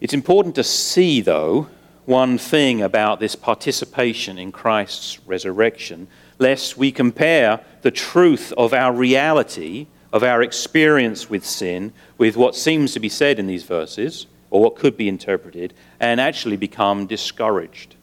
It's 0.01 0.15
important 0.15 0.55
to 0.55 0.65
see, 0.65 1.21
though, 1.21 1.69
one 2.07 2.39
thing 2.39 2.81
about 2.81 3.21
this 3.21 3.37
participation 3.37 4.39
in 4.39 4.53
Christ's 4.53 5.19
resurrection, 5.27 6.09
lest 6.39 6.79
we 6.79 6.91
compare 6.91 7.61
the 7.83 7.91
truth 7.91 8.55
of 8.57 8.73
our 8.73 8.95
reality, 8.95 9.87
of 10.13 10.23
our 10.23 10.43
experience 10.43 11.29
with 11.29 11.45
sin, 11.45 11.93
with 12.17 12.37
what 12.37 12.55
seems 12.55 12.93
to 12.93 13.01
be 13.01 13.09
said 13.09 13.39
in 13.39 13.47
these 13.47 13.65
verses, 13.65 14.27
or 14.51 14.63
what 14.63 14.77
could 14.77 14.97
be 14.97 15.09
interpreted, 15.09 15.75
and 16.01 16.21
actually 16.21 16.57
become 16.57 17.07
discouraged. 17.07 17.95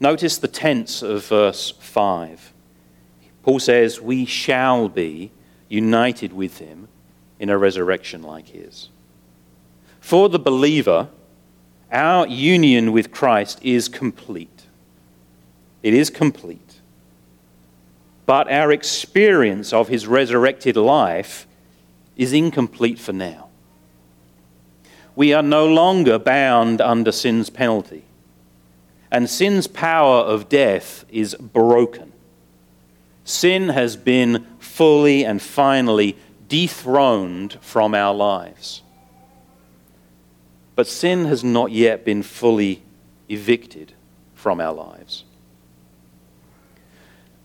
Notice 0.00 0.38
the 0.38 0.48
tense 0.48 1.02
of 1.02 1.26
verse 1.26 1.70
5. 1.78 2.52
Paul 3.44 3.60
says, 3.60 4.00
We 4.00 4.24
shall 4.24 4.88
be 4.88 5.30
united 5.68 6.32
with 6.32 6.58
him 6.58 6.88
in 7.38 7.48
a 7.50 7.58
resurrection 7.58 8.22
like 8.22 8.48
his. 8.48 8.88
For 10.00 10.28
the 10.28 10.38
believer, 10.38 11.08
our 11.92 12.26
union 12.26 12.90
with 12.90 13.12
Christ 13.12 13.60
is 13.62 13.88
complete. 13.88 14.64
It 15.82 15.94
is 15.94 16.10
complete. 16.10 16.71
But 18.26 18.50
our 18.50 18.72
experience 18.72 19.72
of 19.72 19.88
his 19.88 20.06
resurrected 20.06 20.76
life 20.76 21.46
is 22.16 22.32
incomplete 22.32 22.98
for 22.98 23.12
now. 23.12 23.48
We 25.14 25.32
are 25.32 25.42
no 25.42 25.66
longer 25.66 26.18
bound 26.18 26.80
under 26.80 27.12
sin's 27.12 27.50
penalty. 27.50 28.04
And 29.10 29.28
sin's 29.28 29.66
power 29.66 30.20
of 30.20 30.48
death 30.48 31.04
is 31.10 31.34
broken. 31.34 32.12
Sin 33.24 33.68
has 33.68 33.96
been 33.96 34.46
fully 34.58 35.24
and 35.24 35.40
finally 35.40 36.16
dethroned 36.48 37.58
from 37.60 37.94
our 37.94 38.14
lives. 38.14 38.82
But 40.74 40.86
sin 40.86 41.26
has 41.26 41.44
not 41.44 41.70
yet 41.72 42.04
been 42.04 42.22
fully 42.22 42.82
evicted 43.28 43.92
from 44.34 44.60
our 44.60 44.72
lives. 44.72 45.24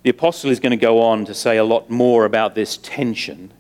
The 0.08 0.12
apostle 0.12 0.52
is 0.52 0.62
going 0.62 0.72
to 0.72 0.78
go 0.78 1.02
on 1.02 1.26
to 1.26 1.34
say 1.34 1.58
a 1.58 1.65
lot 1.65 1.89
more 1.89 2.24
about 2.24 2.56
this 2.56 2.78
tension 2.78 3.52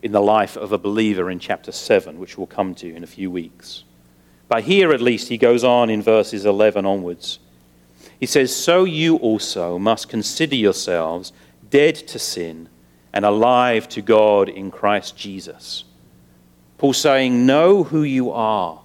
in 0.00 0.12
the 0.12 0.22
life 0.22 0.56
of 0.56 0.72
a 0.72 0.78
believer 0.78 1.30
in 1.30 1.38
chapter 1.38 1.70
7, 1.70 2.18
which 2.18 2.38
we'll 2.38 2.46
come 2.46 2.74
to 2.76 2.96
in 2.96 3.04
a 3.04 3.06
few 3.06 3.30
weeks. 3.30 3.84
But 4.48 4.64
here, 4.64 4.94
at 4.94 5.02
least, 5.02 5.28
he 5.28 5.36
goes 5.36 5.64
on 5.64 5.90
in 5.90 6.00
verses 6.00 6.46
11 6.46 6.86
onwards. 6.86 7.40
He 8.18 8.24
says, 8.24 8.56
So 8.56 8.84
you 8.84 9.16
also 9.16 9.78
must 9.78 10.08
consider 10.08 10.56
yourselves 10.56 11.34
dead 11.68 11.96
to 11.96 12.18
sin 12.18 12.70
and 13.12 13.26
alive 13.26 13.86
to 13.90 14.00
God 14.00 14.48
in 14.48 14.70
Christ 14.70 15.14
Jesus. 15.18 15.84
Paul 16.78 16.94
saying, 16.94 17.44
Know 17.44 17.82
who 17.82 18.02
you 18.02 18.30
are 18.30 18.82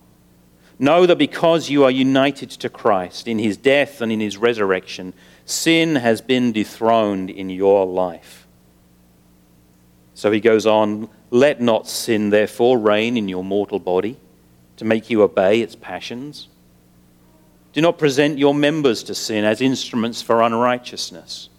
Know 0.80 1.08
that 1.08 1.18
because 1.18 1.70
you 1.70 1.84
are 1.84 1.92
united 1.92 2.52
to 2.52 2.70
Christ 2.70 3.28
in 3.28 3.40
his 3.40 3.58
death 3.58 4.00
and 4.00 4.12
in 4.12 4.20
his 4.20 4.38
resurrection, 4.38 5.14
sin 5.48 5.96
has 5.96 6.20
been 6.20 6.52
dethroned 6.52 7.30
in 7.30 7.50
your 7.50 7.86
life. 7.86 8.46
So 10.14 10.30
he 10.30 10.42
goes 10.42 10.66
on, 10.66 11.10
let 11.32 11.62
not 11.62 11.88
sin 11.88 12.30
therefore 12.30 12.78
reign 12.78 13.16
in 13.16 13.30
your 13.30 13.44
mortal 13.44 13.80
body 13.80 14.18
to 14.76 14.86
make 14.86 15.10
you 15.10 15.24
obey 15.24 15.62
its 15.62 15.76
passions. 15.76 16.50
Do 17.72 17.82
not 17.82 17.98
present 17.98 18.38
your 18.38 18.54
members 18.54 19.04
to 19.04 19.16
sin 19.16 19.46
as 19.46 19.62
instruments 19.62 20.22
for 20.22 20.42
unrighteousness, 20.42 21.50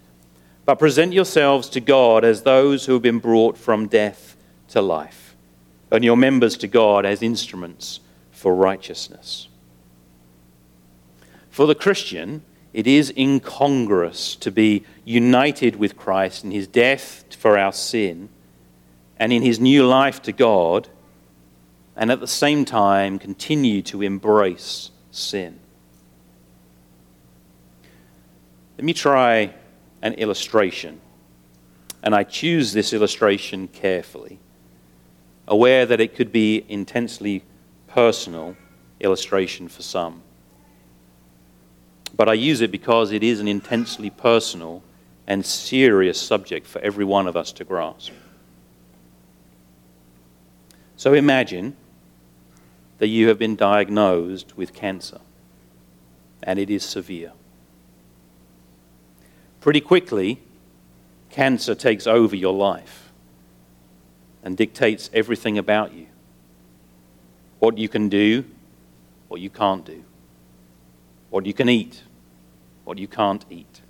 but 0.65 0.77
present 0.77 1.11
yourselves 1.13 1.67
to 1.69 1.79
God 1.79 2.23
as 2.23 2.43
those 2.43 2.85
who 2.85 2.93
have 2.93 3.01
been 3.01 3.19
brought 3.19 3.57
from 3.57 3.87
death 3.87 4.37
to 4.67 4.81
life, 4.81 5.35
and 5.89 6.03
your 6.03 6.17
members 6.17 6.57
to 6.57 6.67
God 6.67 7.05
as 7.05 7.23
instruments 7.23 8.01
for 8.31 8.53
righteousness. 8.53 9.47
For 11.49 11.65
the 11.65 11.75
Christian, 11.75 12.43
it 12.73 12.85
is 12.85 13.11
incongruous 13.17 14.35
to 14.37 14.51
be 14.51 14.85
united 15.03 15.75
with 15.75 15.97
Christ 15.97 16.43
in 16.43 16.51
his 16.51 16.67
death 16.67 17.25
for 17.35 17.57
our 17.57 17.73
sin 17.73 18.29
and 19.17 19.33
in 19.33 19.41
his 19.41 19.59
new 19.59 19.85
life 19.85 20.21
to 20.23 20.31
God, 20.31 20.87
and 21.95 22.11
at 22.11 22.19
the 22.19 22.27
same 22.27 22.63
time 22.63 23.19
continue 23.19 23.81
to 23.83 24.01
embrace 24.01 24.91
sin. 25.11 25.59
Let 28.77 28.85
me 28.85 28.93
try 28.93 29.53
an 30.01 30.13
illustration, 30.13 31.01
and 32.01 32.15
I 32.15 32.23
choose 32.23 32.71
this 32.71 32.93
illustration 32.93 33.67
carefully, 33.67 34.39
aware 35.47 35.85
that 35.85 35.99
it 35.99 36.15
could 36.15 36.31
be 36.31 36.63
intensely 36.69 37.43
personal 37.87 38.55
illustration 39.01 39.67
for 39.67 39.81
some. 39.81 40.21
But 42.19 42.27
I 42.27 42.33
use 42.33 42.59
it 42.59 42.69
because 42.69 43.13
it 43.13 43.23
is 43.23 43.39
an 43.39 43.47
intensely 43.47 44.09
personal 44.09 44.83
and 45.25 45.45
serious 45.45 46.19
subject 46.19 46.67
for 46.67 46.79
every 46.81 47.05
one 47.05 47.27
of 47.27 47.37
us 47.37 47.53
to 47.53 47.63
grasp. 47.63 48.11
So 50.97 51.13
imagine 51.13 51.77
that 52.97 53.07
you 53.07 53.29
have 53.29 53.39
been 53.39 53.55
diagnosed 53.55 54.57
with 54.57 54.73
cancer 54.73 55.21
and 56.43 56.59
it 56.59 56.69
is 56.69 56.83
severe. 56.83 57.31
Pretty 59.61 59.79
quickly, 59.79 60.41
cancer 61.29 61.73
takes 61.73 62.05
over 62.05 62.35
your 62.35 62.53
life 62.53 63.13
and 64.43 64.57
dictates 64.57 65.09
everything 65.13 65.57
about 65.57 65.93
you 65.93 66.07
what 67.59 67.77
you 67.77 67.87
can 67.87 68.09
do, 68.09 68.43
what 69.29 69.39
you 69.39 69.49
can't 69.49 69.85
do, 69.85 70.03
what 71.29 71.45
you 71.45 71.53
can 71.53 71.69
eat, 71.69 72.03
what 72.89 72.97
you 72.97 73.07
can't 73.07 73.45
eat, 73.49 73.81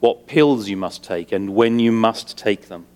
what 0.00 0.26
pills 0.26 0.68
you 0.68 0.76
must 0.76 1.04
take 1.04 1.30
and 1.30 1.54
when 1.54 1.78
you 1.78 1.92
must 1.92 2.36
take 2.36 2.68
them 2.68 2.86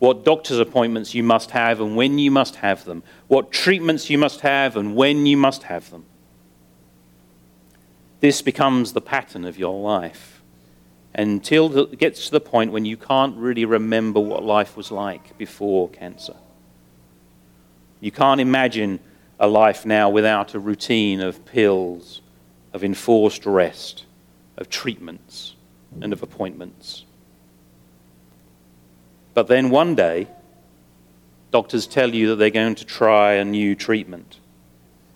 what 0.00 0.24
doctor's 0.24 0.58
appointments 0.58 1.14
you 1.14 1.22
must 1.22 1.50
have 1.50 1.78
and 1.78 1.94
when 1.94 2.18
you 2.18 2.30
must 2.30 2.56
have 2.56 2.84
them, 2.86 3.02
what 3.28 3.52
treatments 3.52 4.08
you 4.08 4.16
must 4.16 4.40
have 4.40 4.76
and 4.76 4.96
when 4.96 5.26
you 5.26 5.36
must 5.36 5.64
have 5.64 5.90
them. 5.90 6.06
This 8.20 8.40
becomes 8.40 8.94
the 8.94 9.02
pattern 9.02 9.44
of 9.44 9.58
your 9.58 9.78
life 9.78 10.42
until 11.14 11.76
it 11.78 11.98
gets 11.98 12.24
to 12.26 12.30
the 12.32 12.40
point 12.40 12.72
when 12.72 12.86
you 12.86 12.96
can't 12.96 13.36
really 13.36 13.66
remember 13.66 14.20
what 14.20 14.42
life 14.42 14.74
was 14.74 14.90
like 14.90 15.36
before 15.36 15.90
cancer. 15.90 16.36
You 18.00 18.10
can't 18.10 18.40
imagine 18.40 19.00
a 19.38 19.46
life 19.46 19.84
now 19.84 20.08
without 20.08 20.54
a 20.54 20.58
routine 20.58 21.20
of 21.20 21.44
pills, 21.44 22.22
of 22.72 22.84
enforced 22.84 23.46
rest, 23.46 24.04
of 24.56 24.68
treatments, 24.68 25.54
and 26.00 26.12
of 26.12 26.22
appointments. 26.22 27.04
But 29.34 29.48
then 29.48 29.70
one 29.70 29.94
day, 29.94 30.28
doctors 31.50 31.86
tell 31.86 32.14
you 32.14 32.28
that 32.28 32.36
they're 32.36 32.50
going 32.50 32.76
to 32.76 32.84
try 32.84 33.34
a 33.34 33.44
new 33.44 33.74
treatment. 33.74 34.38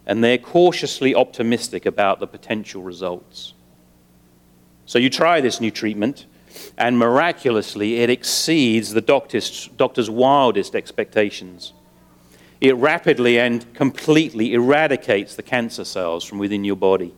And 0.07 0.23
they're 0.23 0.39
cautiously 0.39 1.15
optimistic 1.15 1.87
about 1.87 2.21
the 2.21 2.27
potential 2.27 2.83
results. 2.83 3.55
So 4.87 4.99
you 4.99 5.09
try 5.09 5.41
this 5.41 5.61
new 5.61 5.71
treatment, 5.71 6.27
and 6.77 6.99
miraculously, 6.99 7.97
it 7.97 8.11
exceeds 8.11 8.93
the 8.93 9.01
doctor's, 9.01 9.69
doctor's 9.77 10.11
wildest 10.11 10.75
expectations. 10.75 11.73
It 12.61 12.77
rapidly 12.77 13.39
and 13.39 13.73
completely 13.75 14.53
eradicates 14.53 15.37
the 15.37 15.43
cancer 15.43 15.85
cells 15.85 16.25
from 16.25 16.39
within 16.39 16.65
your 16.65 16.77
body. 16.77 17.15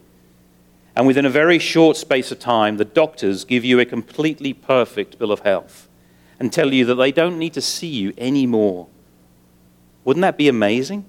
And 0.96 1.06
within 1.06 1.26
a 1.26 1.30
very 1.30 1.58
short 1.58 1.98
space 1.98 2.32
of 2.32 2.38
time, 2.38 2.78
the 2.78 2.84
doctors 2.84 3.44
give 3.44 3.66
you 3.66 3.78
a 3.78 3.84
completely 3.84 4.54
perfect 4.54 5.18
bill 5.18 5.30
of 5.30 5.40
health 5.40 5.88
and 6.40 6.50
tell 6.50 6.72
you 6.72 6.86
that 6.86 6.94
they 6.94 7.12
don't 7.12 7.38
need 7.38 7.52
to 7.52 7.60
see 7.60 7.86
you 7.86 8.14
anymore. 8.16 8.88
Wouldn't 10.04 10.22
that 10.22 10.38
be 10.38 10.48
amazing? 10.48 11.04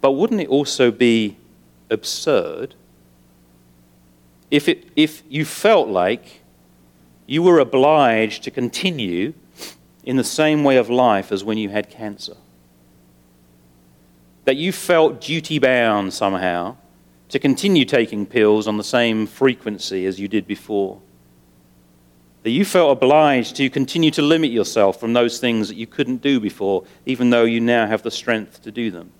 But 0.00 0.12
wouldn't 0.12 0.40
it 0.40 0.48
also 0.48 0.90
be 0.90 1.36
absurd 1.90 2.74
if, 4.50 4.68
it, 4.68 4.88
if 4.96 5.22
you 5.28 5.44
felt 5.44 5.88
like 5.88 6.40
you 7.26 7.42
were 7.42 7.60
obliged 7.60 8.42
to 8.44 8.50
continue 8.50 9.34
in 10.02 10.16
the 10.16 10.24
same 10.24 10.64
way 10.64 10.76
of 10.76 10.90
life 10.90 11.30
as 11.30 11.44
when 11.44 11.58
you 11.58 11.68
had 11.68 11.88
cancer? 11.88 12.36
That 14.44 14.56
you 14.56 14.72
felt 14.72 15.20
duty 15.20 15.60
bound 15.60 16.12
somehow 16.12 16.76
to 17.28 17.38
continue 17.38 17.84
taking 17.84 18.26
pills 18.26 18.66
on 18.66 18.76
the 18.76 18.84
same 18.84 19.26
frequency 19.26 20.06
as 20.06 20.18
you 20.18 20.28
did 20.28 20.46
before? 20.46 21.00
that 22.42 22.50
you 22.50 22.64
felt 22.64 22.92
obliged 22.92 23.56
to 23.56 23.68
continue 23.68 24.10
to 24.10 24.22
limit 24.22 24.50
yourself 24.50 24.98
from 24.98 25.12
those 25.12 25.38
things 25.38 25.68
that 25.68 25.76
you 25.76 25.86
couldn't 25.86 26.22
do 26.22 26.40
before, 26.40 26.84
even 27.04 27.30
though 27.30 27.44
you 27.44 27.60
now 27.60 27.86
have 27.86 28.02
the 28.02 28.10
strength 28.10 28.62
to 28.62 28.70
do 28.70 28.90
them. 28.90 29.10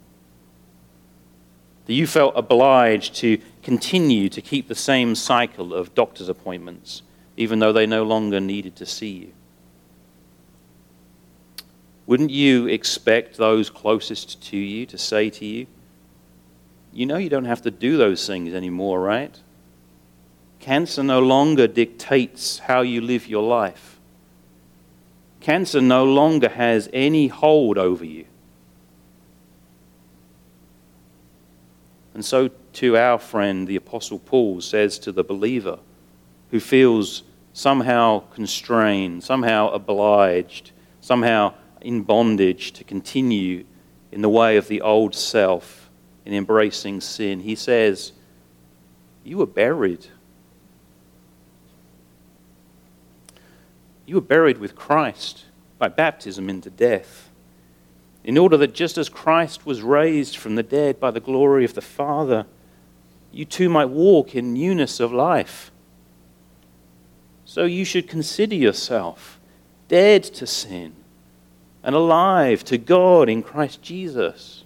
That 1.86 1.94
you 1.94 2.06
felt 2.06 2.32
obliged 2.36 3.14
to 3.16 3.38
continue 3.62 4.28
to 4.28 4.40
keep 4.40 4.68
the 4.68 4.74
same 4.74 5.14
cycle 5.14 5.74
of 5.74 5.94
doctor's 5.94 6.28
appointments, 6.28 7.02
even 7.36 7.58
though 7.58 7.72
they 7.72 7.86
no 7.86 8.02
longer 8.02 8.40
needed 8.40 8.76
to 8.76 8.86
see 8.86 9.10
you. 9.10 9.32
Wouldn't 12.06 12.30
you 12.30 12.66
expect 12.66 13.36
those 13.36 13.68
closest 13.68 14.42
to 14.44 14.56
you 14.56 14.86
to 14.86 14.96
say 14.96 15.28
to 15.28 15.44
you, 15.44 15.66
You 16.92 17.06
know, 17.06 17.16
you 17.16 17.28
don't 17.28 17.44
have 17.44 17.62
to 17.62 17.70
do 17.70 17.96
those 17.96 18.26
things 18.26 18.54
anymore, 18.54 19.00
right? 19.00 19.38
Cancer 20.58 21.02
no 21.02 21.20
longer 21.20 21.66
dictates 21.66 22.58
how 22.58 22.80
you 22.80 23.00
live 23.00 23.28
your 23.28 23.42
life. 23.42 23.98
Cancer 25.40 25.80
no 25.80 26.04
longer 26.04 26.48
has 26.48 26.88
any 26.92 27.28
hold 27.28 27.78
over 27.78 28.04
you. 28.04 28.24
And 32.14 32.24
so, 32.24 32.50
to 32.74 32.96
our 32.96 33.18
friend, 33.18 33.68
the 33.68 33.76
Apostle 33.76 34.18
Paul 34.18 34.60
says 34.60 34.98
to 35.00 35.12
the 35.12 35.22
believer 35.22 35.78
who 36.50 36.58
feels 36.58 37.22
somehow 37.52 38.20
constrained, 38.32 39.22
somehow 39.22 39.68
obliged, 39.68 40.72
somehow 41.00 41.54
in 41.80 42.02
bondage 42.02 42.72
to 42.72 42.82
continue 42.82 43.64
in 44.10 44.22
the 44.22 44.28
way 44.28 44.56
of 44.56 44.66
the 44.66 44.80
old 44.80 45.14
self 45.14 45.77
in 46.28 46.34
embracing 46.34 47.00
sin, 47.00 47.40
he 47.40 47.56
says, 47.56 48.12
You 49.24 49.38
were 49.38 49.46
buried 49.46 50.06
You 54.08 54.14
were 54.14 54.22
buried 54.22 54.56
with 54.56 54.74
Christ 54.74 55.44
by 55.78 55.88
baptism 55.88 56.48
into 56.48 56.70
death, 56.70 57.28
in 58.24 58.38
order 58.38 58.56
that 58.56 58.72
just 58.72 58.96
as 58.96 59.10
Christ 59.10 59.66
was 59.66 59.82
raised 59.82 60.34
from 60.34 60.54
the 60.54 60.62
dead 60.62 60.98
by 60.98 61.10
the 61.10 61.20
glory 61.20 61.66
of 61.66 61.74
the 61.74 61.82
Father, 61.82 62.46
you 63.32 63.44
too 63.44 63.68
might 63.68 63.90
walk 63.90 64.34
in 64.34 64.54
newness 64.54 64.98
of 64.98 65.12
life. 65.12 65.70
So 67.44 67.64
you 67.64 67.84
should 67.84 68.08
consider 68.08 68.54
yourself 68.54 69.38
dead 69.88 70.24
to 70.24 70.46
sin 70.46 70.94
and 71.82 71.94
alive 71.94 72.64
to 72.64 72.78
God 72.78 73.28
in 73.28 73.42
Christ 73.42 73.82
Jesus. 73.82 74.64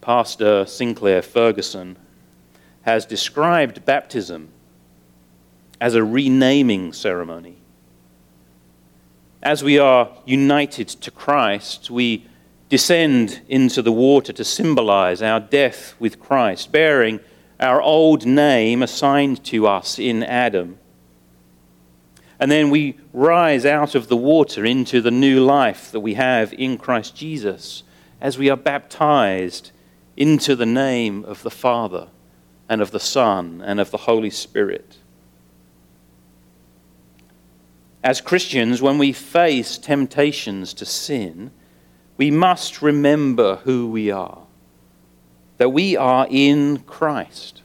Pastor 0.00 0.64
Sinclair 0.64 1.20
Ferguson 1.22 1.96
has 2.82 3.04
described 3.04 3.84
baptism 3.84 4.48
as 5.80 5.94
a 5.94 6.04
renaming 6.04 6.92
ceremony. 6.92 7.56
As 9.42 9.62
we 9.62 9.78
are 9.78 10.10
united 10.24 10.88
to 10.88 11.10
Christ, 11.10 11.90
we 11.90 12.26
descend 12.68 13.40
into 13.48 13.82
the 13.82 13.92
water 13.92 14.32
to 14.32 14.44
symbolize 14.44 15.22
our 15.22 15.40
death 15.40 15.94
with 15.98 16.20
Christ, 16.20 16.72
bearing 16.72 17.20
our 17.58 17.82
old 17.82 18.24
name 18.24 18.82
assigned 18.82 19.44
to 19.44 19.66
us 19.66 19.98
in 19.98 20.22
Adam. 20.22 20.78
And 22.38 22.50
then 22.50 22.70
we 22.70 22.98
rise 23.12 23.66
out 23.66 23.94
of 23.94 24.08
the 24.08 24.16
water 24.16 24.64
into 24.64 25.02
the 25.02 25.10
new 25.10 25.44
life 25.44 25.92
that 25.92 26.00
we 26.00 26.14
have 26.14 26.54
in 26.54 26.78
Christ 26.78 27.14
Jesus 27.14 27.82
as 28.20 28.38
we 28.38 28.48
are 28.48 28.56
baptized 28.56 29.72
into 30.16 30.54
the 30.56 30.66
name 30.66 31.24
of 31.24 31.42
the 31.42 31.50
Father 31.50 32.08
and 32.68 32.80
of 32.80 32.90
the 32.90 33.00
Son 33.00 33.62
and 33.64 33.80
of 33.80 33.90
the 33.90 33.98
Holy 33.98 34.30
Spirit. 34.30 34.98
As 38.02 38.20
Christians, 38.20 38.80
when 38.80 38.98
we 38.98 39.12
face 39.12 39.76
temptations 39.76 40.72
to 40.74 40.86
sin, 40.86 41.50
we 42.16 42.30
must 42.30 42.82
remember 42.82 43.56
who 43.56 43.88
we 43.88 44.10
are 44.10 44.46
that 45.60 45.68
we 45.68 45.94
are 45.94 46.26
in 46.30 46.78
Christ. 46.78 47.60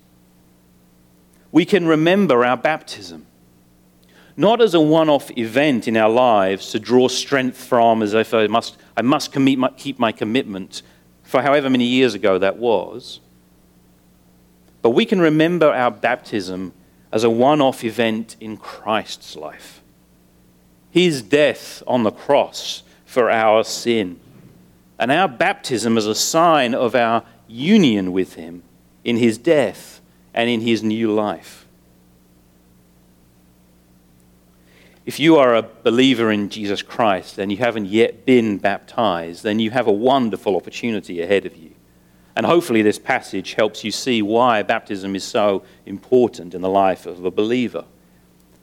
We 1.54 1.64
can 1.64 1.88
remember 1.88 2.44
our 2.44 2.58
baptism, 2.58 3.26
not 4.36 4.60
as 4.60 4.74
a 4.74 4.82
one 4.82 5.08
off 5.08 5.32
event 5.38 5.88
in 5.88 5.96
our 5.96 6.10
lives 6.10 6.72
to 6.72 6.80
draw 6.80 7.08
strength 7.08 7.56
from, 7.56 8.02
as 8.02 8.14
if 8.14 8.34
I 8.34 8.48
must, 8.48 8.76
I 8.98 9.02
must 9.02 9.34
my, 9.40 9.70
keep 9.78 9.98
my 9.98 10.12
commitment 10.12 10.82
for 11.26 11.42
however 11.42 11.70
many 11.70 11.86
years 11.86 12.14
ago 12.14 12.38
that 12.38 12.58
was. 12.58 13.20
But 14.82 14.92
we 14.92 15.06
can 15.06 15.20
remember 15.20 15.68
our 15.72 15.92
baptism 15.92 16.72
as 17.12 17.24
a 17.24 17.30
one 17.30 17.60
off 17.60 17.84
event 17.84 18.36
in 18.40 18.56
Christ's 18.56 19.36
life. 19.36 19.82
His 20.92 21.22
death 21.22 21.82
on 21.88 22.04
the 22.04 22.12
cross 22.12 22.84
for 23.06 23.30
our 23.30 23.64
sin. 23.64 24.20
And 25.00 25.12
our 25.12 25.28
baptism 25.28 25.98
as 25.98 26.06
a 26.06 26.16
sign 26.16 26.74
of 26.74 26.96
our 26.96 27.24
union 27.48 28.12
with 28.12 28.36
him 28.36 28.64
in 29.04 29.18
his 29.18 29.38
death 29.38 30.02
and 30.34 30.50
in 30.50 30.62
his 30.62 30.84
new 30.84 31.12
life. 31.12 31.65
If 35.06 35.20
you 35.20 35.36
are 35.36 35.54
a 35.54 35.62
believer 35.62 36.32
in 36.32 36.50
Jesus 36.50 36.82
Christ 36.82 37.38
and 37.38 37.52
you 37.52 37.60
haven't 37.60 37.86
yet 37.86 38.26
been 38.26 38.58
baptized, 38.58 39.44
then 39.44 39.60
you 39.60 39.70
have 39.70 39.86
a 39.86 39.92
wonderful 39.92 40.56
opportunity 40.56 41.22
ahead 41.22 41.46
of 41.46 41.56
you. 41.56 41.76
And 42.36 42.44
hopefully, 42.44 42.82
this 42.82 42.98
passage 42.98 43.54
helps 43.54 43.84
you 43.84 43.92
see 43.92 44.24
why 44.24 44.64
baptism 44.64 45.16
is 45.16 45.24
so 45.24 45.64
important 45.86 46.56
in 46.56 46.62
the 46.62 46.70
life 46.70 47.06
of 47.06 47.24
a 47.24 47.30
believer. 47.30 47.86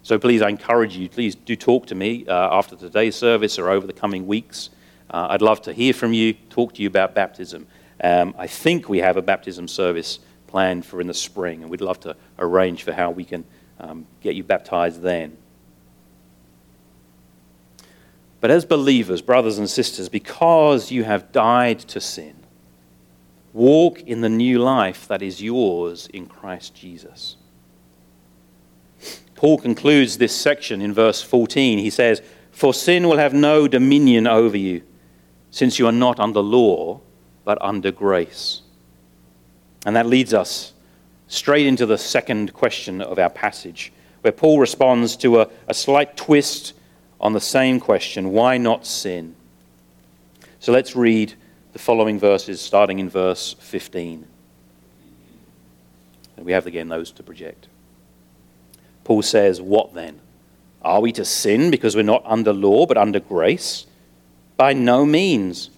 So, 0.03 0.19
please, 0.19 0.43
I 0.43 0.49
encourage 0.49 0.97
you, 0.97 1.09
please 1.09 1.37
do 1.37 1.55
talk 1.55 1.87
to 1.87 1.95
me 1.95 2.27
uh, 2.27 2.59
after 2.59 2.75
today's 2.75 3.15
service 3.15 3.57
or 3.57 3.71
over 3.71 3.87
the 3.87 3.93
coming 3.93 4.27
weeks. 4.27 4.71
Uh, 5.11 5.29
I'd 5.31 5.43
love 5.43 5.63
to 5.63 5.73
hear 5.73 5.95
from 5.95 6.13
you, 6.13 6.33
talk 6.51 6.75
to 6.75 6.83
you 6.83 6.89
about 6.89 7.15
baptism. 7.15 7.69
Um, 8.03 8.35
I 8.37 8.49
think 8.49 8.89
we 8.89 8.99
have 8.99 9.17
a 9.17 9.23
baptism 9.23 9.69
service 9.69 10.19
planned 10.49 10.85
for 10.85 11.01
in 11.01 11.07
the 11.07 11.15
spring, 11.15 11.63
and 11.63 11.71
we'd 11.71 11.81
love 11.81 12.01
to 12.01 12.17
arrange 12.41 12.83
for 12.83 12.93
how 12.93 13.13
we 13.13 13.25
can 13.25 13.45
um, 13.79 14.07
get 14.21 14.35
you 14.35 14.43
baptized 14.43 15.03
then. 15.03 15.37
But 18.43 18.51
as 18.51 18.65
believers, 18.65 19.23
brothers 19.23 19.59
and 19.59 19.71
sisters, 19.71 20.09
because 20.09 20.91
you 20.91 21.05
have 21.05 21.31
died 21.31 21.79
to 21.79 22.01
sin, 22.01 22.35
walk 23.53 24.01
in 24.01 24.21
the 24.21 24.29
new 24.29 24.59
life 24.59 25.07
that 25.07 25.23
is 25.23 25.41
yours 25.41 26.09
in 26.09 26.27
Christ 26.27 26.75
Jesus. 26.75 27.37
Paul 29.37 29.59
concludes 29.59 30.19
this 30.19 30.35
section 30.35 30.83
in 30.83 30.93
verse 30.93 31.23
14. 31.23 31.79
He 31.79 31.89
says, 31.89 32.21
For 32.51 32.75
sin 32.75 33.07
will 33.07 33.19
have 33.19 33.33
no 33.33 33.69
dominion 33.69 34.27
over 34.27 34.57
you, 34.57 34.83
since 35.53 35.79
you 35.79 35.87
are 35.87 35.93
not 35.93 36.19
under 36.19 36.41
law 36.41 37.01
but 37.45 37.63
under 37.63 37.93
grace. 37.93 38.63
And 39.87 39.95
that 39.95 40.07
leads 40.07 40.35
us 40.35 40.73
straight 41.29 41.69
into 41.69 41.87
the 41.87 41.97
second 41.97 42.53
question 42.55 43.01
of 43.01 43.21
our 43.21 43.31
passage, 43.31 43.93
where 44.23 44.33
Paul 44.33 44.59
responds 44.59 45.15
to 45.19 45.43
a, 45.43 45.49
a 45.69 45.75
slight 45.75 46.17
twist 46.17 46.73
on 47.23 47.33
the 47.33 47.41
same 47.41 47.79
question 47.79 48.33
why 48.33 48.59
not 48.59 48.85
sin? 48.85 49.37
So 50.59 50.73
let's 50.73 50.97
read 50.97 51.35
the 51.73 51.79
following 51.79 52.19
verses, 52.19 52.61
starting 52.61 52.99
in 52.99 53.09
verse 53.09 53.55
15. 53.61 54.27
And 56.37 56.47
we 56.47 56.53
have 56.53 56.67
again 56.67 56.89
those 56.89 57.11
to 57.13 57.23
project. 57.23 57.69
Paul 59.05 59.23
says, 59.23 59.61
What 59.61 59.95
then? 59.95 60.21
Are 60.83 61.01
we 61.01 61.13
to 61.13 61.25
sin 61.25 61.71
because 61.71 61.95
we're 61.95 62.03
not 62.03 62.25
under 62.27 62.53
law 62.53 62.87
but 62.87 62.99
under 62.99 63.21
grace? 63.21 63.87
By 64.57 64.73
no 64.73 65.07
means. 65.07 65.71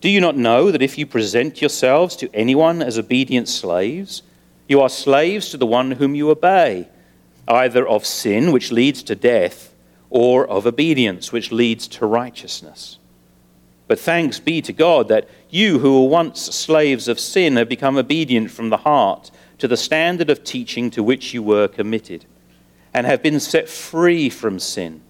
Do 0.00 0.08
you 0.08 0.20
not 0.20 0.36
know 0.36 0.70
that 0.70 0.82
if 0.82 0.98
you 0.98 1.06
present 1.06 1.60
yourselves 1.60 2.16
to 2.16 2.30
anyone 2.32 2.82
as 2.82 2.98
obedient 2.98 3.48
slaves, 3.48 4.22
you 4.68 4.80
are 4.80 4.88
slaves 4.88 5.50
to 5.50 5.56
the 5.56 5.66
one 5.66 5.92
whom 5.92 6.14
you 6.14 6.30
obey, 6.30 6.88
either 7.48 7.86
of 7.86 8.06
sin, 8.06 8.52
which 8.52 8.70
leads 8.70 9.02
to 9.04 9.14
death, 9.14 9.72
or 10.10 10.46
of 10.46 10.66
obedience, 10.66 11.32
which 11.32 11.52
leads 11.52 11.88
to 11.88 12.06
righteousness? 12.06 12.98
But 13.88 14.00
thanks 14.00 14.40
be 14.40 14.60
to 14.62 14.72
God 14.72 15.08
that 15.08 15.28
you 15.48 15.78
who 15.78 16.02
were 16.02 16.08
once 16.08 16.40
slaves 16.40 17.08
of 17.08 17.20
sin 17.20 17.56
have 17.56 17.68
become 17.68 17.96
obedient 17.96 18.50
from 18.50 18.70
the 18.70 18.78
heart 18.78 19.30
to 19.58 19.68
the 19.68 19.76
standard 19.76 20.28
of 20.28 20.44
teaching 20.44 20.90
to 20.90 21.02
which 21.02 21.32
you 21.32 21.42
were 21.42 21.68
committed, 21.68 22.24
and 22.92 23.06
have 23.06 23.22
been 23.22 23.40
set 23.40 23.68
free 23.68 24.28
from 24.28 24.58
sin 24.58 25.02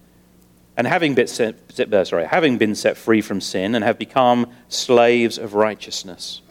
and 0.76 0.86
having 0.86 1.14
been, 1.14 1.26
set, 1.26 1.56
uh, 1.92 2.04
sorry, 2.04 2.26
having 2.26 2.58
been 2.58 2.74
set 2.74 2.96
free 2.96 3.22
from 3.22 3.40
sin 3.40 3.74
and 3.74 3.84
have 3.84 3.98
become 3.98 4.46
slaves 4.68 5.38
of 5.38 5.54
righteousness. 5.54 6.42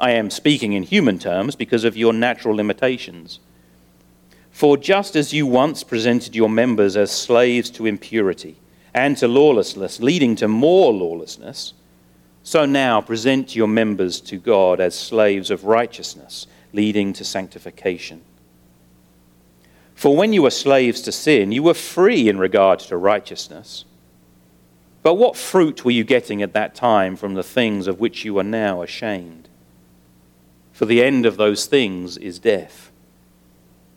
I 0.00 0.12
am 0.12 0.30
speaking 0.30 0.72
in 0.72 0.82
human 0.82 1.18
terms 1.18 1.54
because 1.54 1.84
of 1.84 1.96
your 1.96 2.12
natural 2.12 2.56
limitations. 2.56 3.40
For 4.56 4.78
just 4.78 5.16
as 5.16 5.34
you 5.34 5.46
once 5.46 5.84
presented 5.84 6.34
your 6.34 6.48
members 6.48 6.96
as 6.96 7.10
slaves 7.10 7.68
to 7.72 7.84
impurity 7.84 8.56
and 8.94 9.14
to 9.18 9.28
lawlessness, 9.28 10.00
leading 10.00 10.34
to 10.36 10.48
more 10.48 10.94
lawlessness, 10.94 11.74
so 12.42 12.64
now 12.64 13.02
present 13.02 13.54
your 13.54 13.68
members 13.68 14.18
to 14.22 14.38
God 14.38 14.80
as 14.80 14.94
slaves 14.94 15.50
of 15.50 15.64
righteousness, 15.64 16.46
leading 16.72 17.12
to 17.12 17.22
sanctification. 17.22 18.22
For 19.94 20.16
when 20.16 20.32
you 20.32 20.40
were 20.40 20.50
slaves 20.50 21.02
to 21.02 21.12
sin, 21.12 21.52
you 21.52 21.62
were 21.62 21.74
free 21.74 22.26
in 22.26 22.38
regard 22.38 22.78
to 22.78 22.96
righteousness. 22.96 23.84
But 25.02 25.16
what 25.16 25.36
fruit 25.36 25.84
were 25.84 25.90
you 25.90 26.02
getting 26.02 26.40
at 26.40 26.54
that 26.54 26.74
time 26.74 27.16
from 27.16 27.34
the 27.34 27.42
things 27.42 27.86
of 27.86 28.00
which 28.00 28.24
you 28.24 28.38
are 28.38 28.42
now 28.42 28.80
ashamed? 28.80 29.50
For 30.72 30.86
the 30.86 31.04
end 31.04 31.26
of 31.26 31.36
those 31.36 31.66
things 31.66 32.16
is 32.16 32.38
death. 32.38 32.90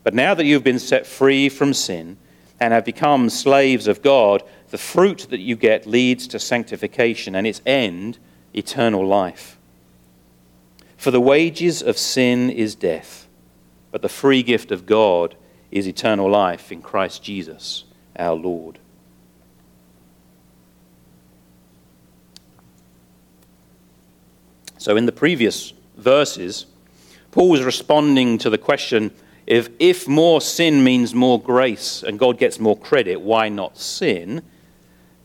But 0.10 0.16
now 0.16 0.34
that 0.34 0.46
you 0.46 0.56
have 0.56 0.64
been 0.64 0.80
set 0.80 1.06
free 1.06 1.50
from 1.50 1.72
sin 1.72 2.18
and 2.60 2.74
have 2.74 2.84
become 2.84 3.30
slaves 3.30 3.88
of 3.88 4.02
God, 4.02 4.42
the 4.70 4.78
fruit 4.80 5.28
that 5.30 5.40
you 5.40 5.56
get 5.56 5.86
leads 5.86 6.26
to 6.30 6.40
sanctification 6.40 7.36
and 7.36 7.46
its 7.46 7.62
end, 7.64 8.18
eternal 8.52 9.06
life. 9.06 9.60
For 10.98 11.12
the 11.12 11.22
wages 11.22 11.84
of 11.84 11.96
sin 11.96 12.50
is 12.50 12.74
death, 12.74 13.28
but 13.92 14.02
the 14.02 14.10
free 14.10 14.42
gift 14.42 14.72
of 14.72 14.88
God 14.88 15.36
is 15.70 15.88
eternal 15.88 16.28
life 16.28 16.72
in 16.72 16.82
Christ 16.82 17.22
Jesus 17.22 17.84
our 18.18 18.34
Lord. 18.34 18.80
So, 24.80 24.98
in 24.98 25.06
the 25.06 25.12
previous 25.12 25.74
verses, 25.98 26.66
Paul 27.30 27.52
was 27.52 27.62
responding 27.62 28.40
to 28.40 28.50
the 28.50 28.58
question 28.58 29.12
if, 29.50 29.68
if 29.80 30.08
more 30.08 30.42
sin 30.42 30.84
means 30.84 31.16
more 31.16 31.42
grace 31.42 32.04
and 32.04 32.20
God 32.20 32.38
gets 32.38 32.60
more 32.60 32.78
credit, 32.78 33.20
why 33.20 33.50
not 33.50 33.80
sin? 33.80 34.44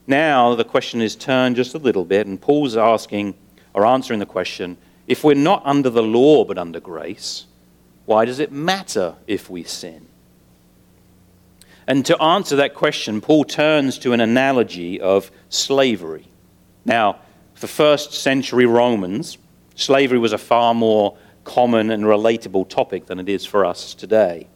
Now 0.07 0.55
the 0.55 0.65
question 0.65 0.99
is 0.99 1.15
turned 1.15 1.55
just 1.55 1.75
a 1.75 1.77
little 1.77 2.03
bit, 2.03 2.25
and 2.25 2.41
Paul's 2.41 2.75
asking 2.75 3.35
or 3.75 3.85
answering 3.85 4.19
the 4.19 4.25
question 4.25 4.77
if 5.07 5.23
we're 5.23 5.35
not 5.35 5.61
under 5.63 5.91
the 5.91 6.01
law 6.01 6.43
but 6.43 6.57
under 6.57 6.79
grace, 6.79 7.45
why 8.05 8.25
does 8.25 8.39
it 8.39 8.51
matter 8.51 9.15
if 9.27 9.47
we 9.47 9.63
sin? 9.63 10.07
And 11.85 12.03
to 12.07 12.19
answer 12.19 12.55
that 12.55 12.73
question, 12.73 13.21
Paul 13.21 13.43
turns 13.43 13.99
to 13.99 14.13
an 14.13 14.21
analogy 14.21 14.99
of 14.99 15.29
slavery. 15.49 16.25
Now, 16.83 17.19
for 17.53 17.67
first 17.67 18.11
century 18.11 18.65
Romans, 18.65 19.37
slavery 19.75 20.17
was 20.17 20.33
a 20.33 20.39
far 20.39 20.73
more 20.73 21.15
common 21.45 21.89
and 21.91 22.03
relatable 22.03 22.67
topic 22.67 23.05
than 23.05 23.19
it 23.19 23.29
is 23.29 23.45
for 23.45 23.63
us 23.65 23.93
today. 23.93 24.47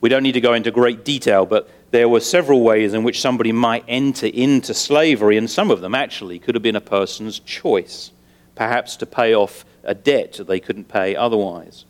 We 0.00 0.08
don't 0.08 0.22
need 0.22 0.32
to 0.32 0.40
go 0.40 0.54
into 0.54 0.70
great 0.70 1.04
detail, 1.04 1.44
but 1.44 1.68
there 1.90 2.08
were 2.08 2.20
several 2.20 2.62
ways 2.62 2.94
in 2.94 3.02
which 3.02 3.20
somebody 3.20 3.52
might 3.52 3.84
enter 3.86 4.26
into 4.26 4.72
slavery, 4.72 5.36
and 5.36 5.50
some 5.50 5.70
of 5.70 5.82
them 5.82 5.94
actually 5.94 6.38
could 6.38 6.54
have 6.54 6.62
been 6.62 6.76
a 6.76 6.80
person's 6.80 7.38
choice, 7.40 8.12
perhaps 8.54 8.96
to 8.96 9.06
pay 9.06 9.34
off 9.34 9.66
a 9.84 9.94
debt 9.94 10.34
that 10.34 10.46
they 10.46 10.60
couldn't 10.60 10.88
pay 10.88 11.14
otherwise 11.14 11.84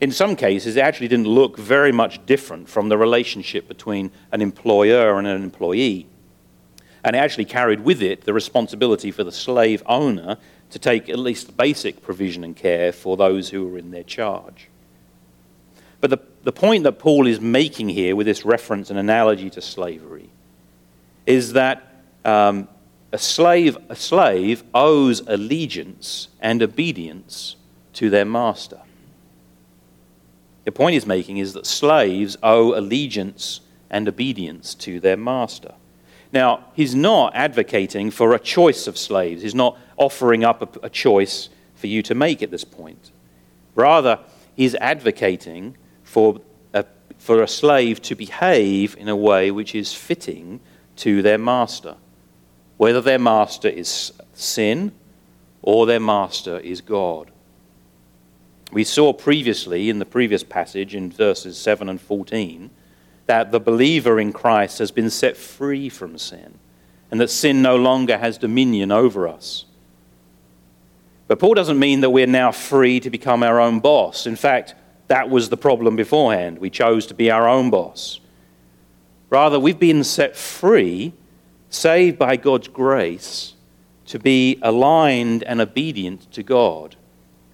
in 0.00 0.10
some 0.10 0.34
cases, 0.34 0.76
it 0.76 0.80
actually 0.80 1.08
didn't 1.08 1.28
look 1.28 1.58
very 1.58 1.92
much 1.92 2.24
different 2.24 2.68
from 2.68 2.88
the 2.88 2.96
relationship 2.96 3.68
between 3.68 4.10
an 4.32 4.40
employer 4.40 5.18
and 5.18 5.26
an 5.26 5.42
employee. 5.42 6.06
And 7.04 7.14
it 7.14 7.18
actually 7.18 7.44
carried 7.44 7.80
with 7.80 8.02
it 8.02 8.22
the 8.22 8.32
responsibility 8.32 9.10
for 9.10 9.24
the 9.24 9.32
slave 9.32 9.82
owner 9.86 10.38
to 10.70 10.78
take 10.78 11.08
at 11.08 11.18
least 11.18 11.56
basic 11.56 12.02
provision 12.02 12.44
and 12.44 12.56
care 12.56 12.92
for 12.92 13.16
those 13.16 13.50
who 13.50 13.74
are 13.74 13.78
in 13.78 13.90
their 13.90 14.04
charge. 14.04 14.68
But 16.00 16.10
the 16.10 16.18
the 16.42 16.52
point 16.52 16.84
that 16.84 16.98
Paul 16.98 17.26
is 17.26 17.40
making 17.40 17.90
here 17.90 18.16
with 18.16 18.26
this 18.26 18.44
reference 18.44 18.90
and 18.90 18.98
analogy 18.98 19.50
to 19.50 19.60
slavery 19.60 20.30
is 21.26 21.52
that 21.52 21.86
um, 22.24 22.68
a, 23.12 23.18
slave, 23.18 23.76
a 23.88 23.96
slave 23.96 24.64
owes 24.72 25.20
allegiance 25.26 26.28
and 26.40 26.62
obedience 26.62 27.56
to 27.94 28.08
their 28.08 28.24
master. 28.24 28.80
The 30.64 30.72
point 30.72 30.94
he's 30.94 31.06
making 31.06 31.38
is 31.38 31.52
that 31.52 31.66
slaves 31.66 32.36
owe 32.42 32.78
allegiance 32.78 33.60
and 33.90 34.08
obedience 34.08 34.74
to 34.76 35.00
their 35.00 35.16
master. 35.16 35.74
Now, 36.32 36.64
he's 36.74 36.94
not 36.94 37.34
advocating 37.34 38.10
for 38.10 38.34
a 38.34 38.38
choice 38.38 38.86
of 38.86 38.96
slaves. 38.96 39.42
He's 39.42 39.54
not 39.54 39.76
offering 40.00 40.42
up 40.42 40.76
a, 40.76 40.86
a 40.86 40.90
choice 40.90 41.50
for 41.76 41.86
you 41.86 42.02
to 42.02 42.14
make 42.14 42.42
at 42.42 42.50
this 42.50 42.64
point. 42.64 43.12
Rather, 43.76 44.18
he's 44.56 44.74
advocating 44.76 45.76
for 46.02 46.40
a, 46.74 46.84
for 47.18 47.42
a 47.42 47.48
slave 47.48 48.02
to 48.02 48.16
behave 48.16 48.96
in 48.96 49.08
a 49.08 49.14
way 49.14 49.52
which 49.52 49.74
is 49.74 49.94
fitting 49.94 50.58
to 50.96 51.22
their 51.22 51.38
master, 51.38 51.94
whether 52.76 53.00
their 53.00 53.18
master 53.18 53.68
is 53.68 54.12
sin 54.34 54.90
or 55.62 55.86
their 55.86 56.00
master 56.00 56.58
is 56.58 56.80
God. 56.80 57.30
We 58.72 58.84
saw 58.84 59.12
previously 59.12 59.90
in 59.90 59.98
the 59.98 60.06
previous 60.06 60.44
passage 60.44 60.94
in 60.94 61.10
verses 61.10 61.58
7 61.58 61.88
and 61.88 62.00
14 62.00 62.70
that 63.26 63.50
the 63.50 63.60
believer 63.60 64.18
in 64.18 64.32
Christ 64.32 64.78
has 64.78 64.90
been 64.90 65.10
set 65.10 65.36
free 65.36 65.88
from 65.88 66.18
sin 66.18 66.58
and 67.10 67.20
that 67.20 67.30
sin 67.30 67.62
no 67.62 67.76
longer 67.76 68.18
has 68.18 68.38
dominion 68.38 68.90
over 68.92 69.26
us. 69.26 69.64
But 71.30 71.38
Paul 71.38 71.54
doesn't 71.54 71.78
mean 71.78 72.00
that 72.00 72.10
we're 72.10 72.26
now 72.26 72.50
free 72.50 72.98
to 72.98 73.08
become 73.08 73.44
our 73.44 73.60
own 73.60 73.78
boss. 73.78 74.26
In 74.26 74.34
fact, 74.34 74.74
that 75.06 75.30
was 75.30 75.48
the 75.48 75.56
problem 75.56 75.94
beforehand. 75.94 76.58
We 76.58 76.70
chose 76.70 77.06
to 77.06 77.14
be 77.14 77.30
our 77.30 77.48
own 77.48 77.70
boss. 77.70 78.18
Rather, 79.28 79.60
we've 79.60 79.78
been 79.78 80.02
set 80.02 80.34
free, 80.34 81.12
saved 81.68 82.18
by 82.18 82.34
God's 82.34 82.66
grace, 82.66 83.54
to 84.06 84.18
be 84.18 84.58
aligned 84.60 85.44
and 85.44 85.60
obedient 85.60 86.32
to 86.32 86.42
God. 86.42 86.96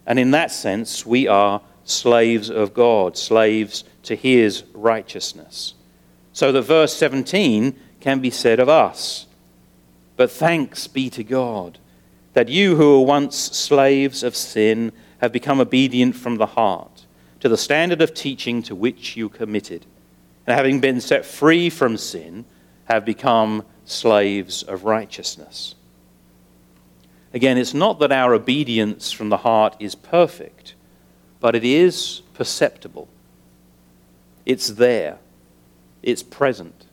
And 0.06 0.18
in 0.18 0.30
that 0.30 0.50
sense, 0.50 1.04
we 1.04 1.28
are 1.28 1.60
slaves 1.84 2.48
of 2.48 2.72
God, 2.72 3.18
slaves 3.18 3.84
to 4.04 4.16
his 4.16 4.64
righteousness. 4.72 5.74
So 6.32 6.50
that 6.50 6.62
verse 6.62 6.96
17 6.96 7.78
can 8.00 8.20
be 8.20 8.30
said 8.30 8.58
of 8.58 8.70
us. 8.70 9.26
But 10.16 10.30
thanks 10.30 10.86
be 10.86 11.10
to 11.10 11.22
God 11.22 11.78
that 12.36 12.50
you 12.50 12.76
who 12.76 13.00
were 13.00 13.06
once 13.06 13.34
slaves 13.34 14.22
of 14.22 14.36
sin 14.36 14.92
have 15.22 15.32
become 15.32 15.58
obedient 15.58 16.14
from 16.14 16.36
the 16.36 16.44
heart 16.44 17.06
to 17.40 17.48
the 17.48 17.56
standard 17.56 18.02
of 18.02 18.12
teaching 18.12 18.62
to 18.62 18.74
which 18.74 19.16
you 19.16 19.30
committed. 19.30 19.86
And 20.46 20.54
having 20.54 20.78
been 20.78 21.00
set 21.00 21.24
free 21.24 21.70
from 21.70 21.96
sin, 21.96 22.44
have 22.84 23.06
become 23.06 23.64
slaves 23.86 24.62
of 24.62 24.84
righteousness. 24.84 25.76
Again, 27.32 27.56
it's 27.56 27.72
not 27.72 28.00
that 28.00 28.12
our 28.12 28.34
obedience 28.34 29.12
from 29.12 29.30
the 29.30 29.38
heart 29.38 29.74
is 29.80 29.94
perfect, 29.94 30.74
but 31.40 31.54
it 31.54 31.64
is 31.64 32.20
perceptible. 32.34 33.08
It's 34.44 34.68
there, 34.68 35.16
it's 36.02 36.22
present. 36.22 36.84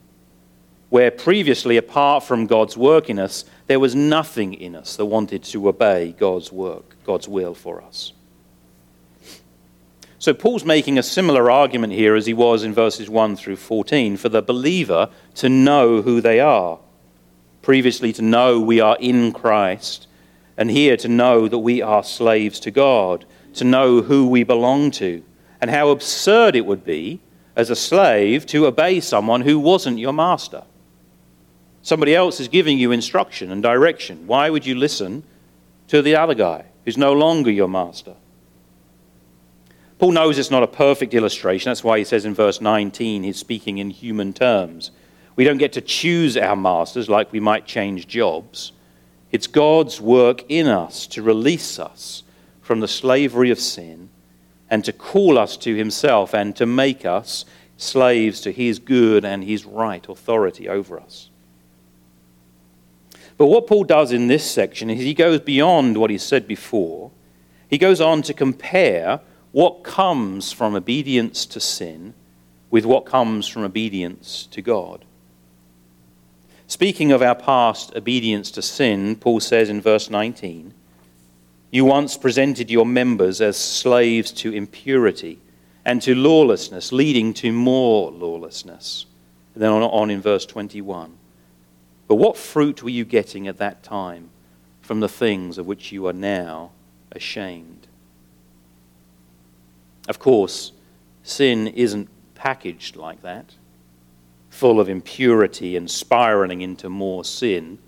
Where 0.88 1.10
previously, 1.10 1.76
apart 1.76 2.24
from 2.24 2.46
God's 2.46 2.78
work 2.78 3.10
in 3.10 3.18
us, 3.18 3.44
there 3.66 3.80
was 3.80 3.94
nothing 3.94 4.54
in 4.54 4.74
us 4.74 4.96
that 4.96 5.06
wanted 5.06 5.42
to 5.44 5.68
obey 5.68 6.14
God's 6.18 6.52
work, 6.52 6.96
God's 7.04 7.28
will 7.28 7.54
for 7.54 7.82
us. 7.82 8.12
So, 10.18 10.32
Paul's 10.32 10.64
making 10.64 10.98
a 10.98 11.02
similar 11.02 11.50
argument 11.50 11.92
here 11.92 12.14
as 12.14 12.24
he 12.24 12.32
was 12.32 12.62
in 12.62 12.72
verses 12.72 13.10
1 13.10 13.36
through 13.36 13.56
14 13.56 14.16
for 14.16 14.28
the 14.30 14.40
believer 14.40 15.10
to 15.34 15.48
know 15.48 16.00
who 16.02 16.20
they 16.20 16.40
are. 16.40 16.78
Previously, 17.60 18.12
to 18.14 18.22
know 18.22 18.60
we 18.60 18.80
are 18.80 18.96
in 19.00 19.32
Christ, 19.32 20.06
and 20.56 20.70
here 20.70 20.96
to 20.98 21.08
know 21.08 21.48
that 21.48 21.58
we 21.58 21.82
are 21.82 22.02
slaves 22.02 22.60
to 22.60 22.70
God, 22.70 23.26
to 23.54 23.64
know 23.64 24.02
who 24.02 24.26
we 24.26 24.44
belong 24.44 24.90
to, 24.92 25.22
and 25.60 25.70
how 25.70 25.90
absurd 25.90 26.56
it 26.56 26.66
would 26.66 26.84
be 26.84 27.20
as 27.56 27.70
a 27.70 27.76
slave 27.76 28.46
to 28.46 28.66
obey 28.66 29.00
someone 29.00 29.42
who 29.42 29.58
wasn't 29.58 29.98
your 29.98 30.12
master. 30.12 30.62
Somebody 31.84 32.14
else 32.14 32.40
is 32.40 32.48
giving 32.48 32.78
you 32.78 32.92
instruction 32.92 33.52
and 33.52 33.62
direction. 33.62 34.26
Why 34.26 34.48
would 34.48 34.64
you 34.64 34.74
listen 34.74 35.22
to 35.88 36.00
the 36.00 36.16
other 36.16 36.32
guy 36.32 36.64
who's 36.86 36.96
no 36.96 37.12
longer 37.12 37.50
your 37.50 37.68
master? 37.68 38.14
Paul 39.98 40.12
knows 40.12 40.38
it's 40.38 40.50
not 40.50 40.62
a 40.62 40.66
perfect 40.66 41.12
illustration. 41.12 41.68
That's 41.68 41.84
why 41.84 41.98
he 41.98 42.04
says 42.04 42.24
in 42.24 42.32
verse 42.32 42.62
19 42.62 43.22
he's 43.22 43.36
speaking 43.36 43.76
in 43.76 43.90
human 43.90 44.32
terms. 44.32 44.92
We 45.36 45.44
don't 45.44 45.58
get 45.58 45.74
to 45.74 45.82
choose 45.82 46.38
our 46.38 46.56
masters 46.56 47.10
like 47.10 47.32
we 47.32 47.38
might 47.38 47.66
change 47.66 48.08
jobs. 48.08 48.72
It's 49.30 49.46
God's 49.46 50.00
work 50.00 50.42
in 50.48 50.66
us 50.66 51.06
to 51.08 51.22
release 51.22 51.78
us 51.78 52.22
from 52.62 52.80
the 52.80 52.88
slavery 52.88 53.50
of 53.50 53.60
sin 53.60 54.08
and 54.70 54.82
to 54.86 54.92
call 54.94 55.38
us 55.38 55.58
to 55.58 55.74
himself 55.74 56.34
and 56.34 56.56
to 56.56 56.64
make 56.64 57.04
us 57.04 57.44
slaves 57.76 58.40
to 58.40 58.52
his 58.52 58.78
good 58.78 59.26
and 59.26 59.44
his 59.44 59.66
right 59.66 60.08
authority 60.08 60.66
over 60.66 60.98
us. 60.98 61.28
But 63.36 63.46
what 63.46 63.66
Paul 63.66 63.84
does 63.84 64.12
in 64.12 64.28
this 64.28 64.48
section 64.48 64.90
is 64.90 65.00
he 65.00 65.14
goes 65.14 65.40
beyond 65.40 65.96
what 65.96 66.10
he 66.10 66.18
said 66.18 66.46
before. 66.46 67.10
He 67.68 67.78
goes 67.78 68.00
on 68.00 68.22
to 68.22 68.34
compare 68.34 69.20
what 69.52 69.82
comes 69.82 70.52
from 70.52 70.74
obedience 70.74 71.46
to 71.46 71.60
sin 71.60 72.14
with 72.70 72.84
what 72.84 73.06
comes 73.06 73.46
from 73.48 73.62
obedience 73.62 74.48
to 74.50 74.62
God. 74.62 75.04
Speaking 76.66 77.12
of 77.12 77.22
our 77.22 77.34
past 77.34 77.94
obedience 77.94 78.50
to 78.52 78.62
sin, 78.62 79.16
Paul 79.16 79.40
says 79.40 79.68
in 79.68 79.80
verse 79.80 80.10
19, 80.10 80.72
You 81.70 81.84
once 81.84 82.16
presented 82.16 82.70
your 82.70 82.86
members 82.86 83.40
as 83.40 83.56
slaves 83.56 84.32
to 84.32 84.52
impurity 84.52 85.38
and 85.84 86.00
to 86.02 86.14
lawlessness, 86.14 86.90
leading 86.90 87.34
to 87.34 87.52
more 87.52 88.10
lawlessness. 88.10 89.06
And 89.54 89.62
then 89.62 89.70
on, 89.70 90.10
in 90.10 90.20
verse 90.20 90.46
21. 90.46 91.16
But 92.14 92.20
what 92.20 92.36
fruit 92.36 92.80
were 92.80 92.90
you 92.90 93.04
getting 93.04 93.48
at 93.48 93.58
that 93.58 93.82
time 93.82 94.30
from 94.80 95.00
the 95.00 95.08
things 95.08 95.58
of 95.58 95.66
which 95.66 95.90
you 95.90 96.06
are 96.06 96.12
now 96.12 96.70
ashamed? 97.10 97.88
Of 100.06 100.20
course, 100.20 100.70
sin 101.24 101.66
isn't 101.66 102.08
packaged 102.36 102.94
like 102.94 103.22
that 103.22 103.54
full 104.48 104.78
of 104.78 104.88
impurity 104.88 105.74
and 105.74 105.90
spiraling 105.90 106.60
into 106.60 106.88
more 106.88 107.24
sin. 107.24 107.80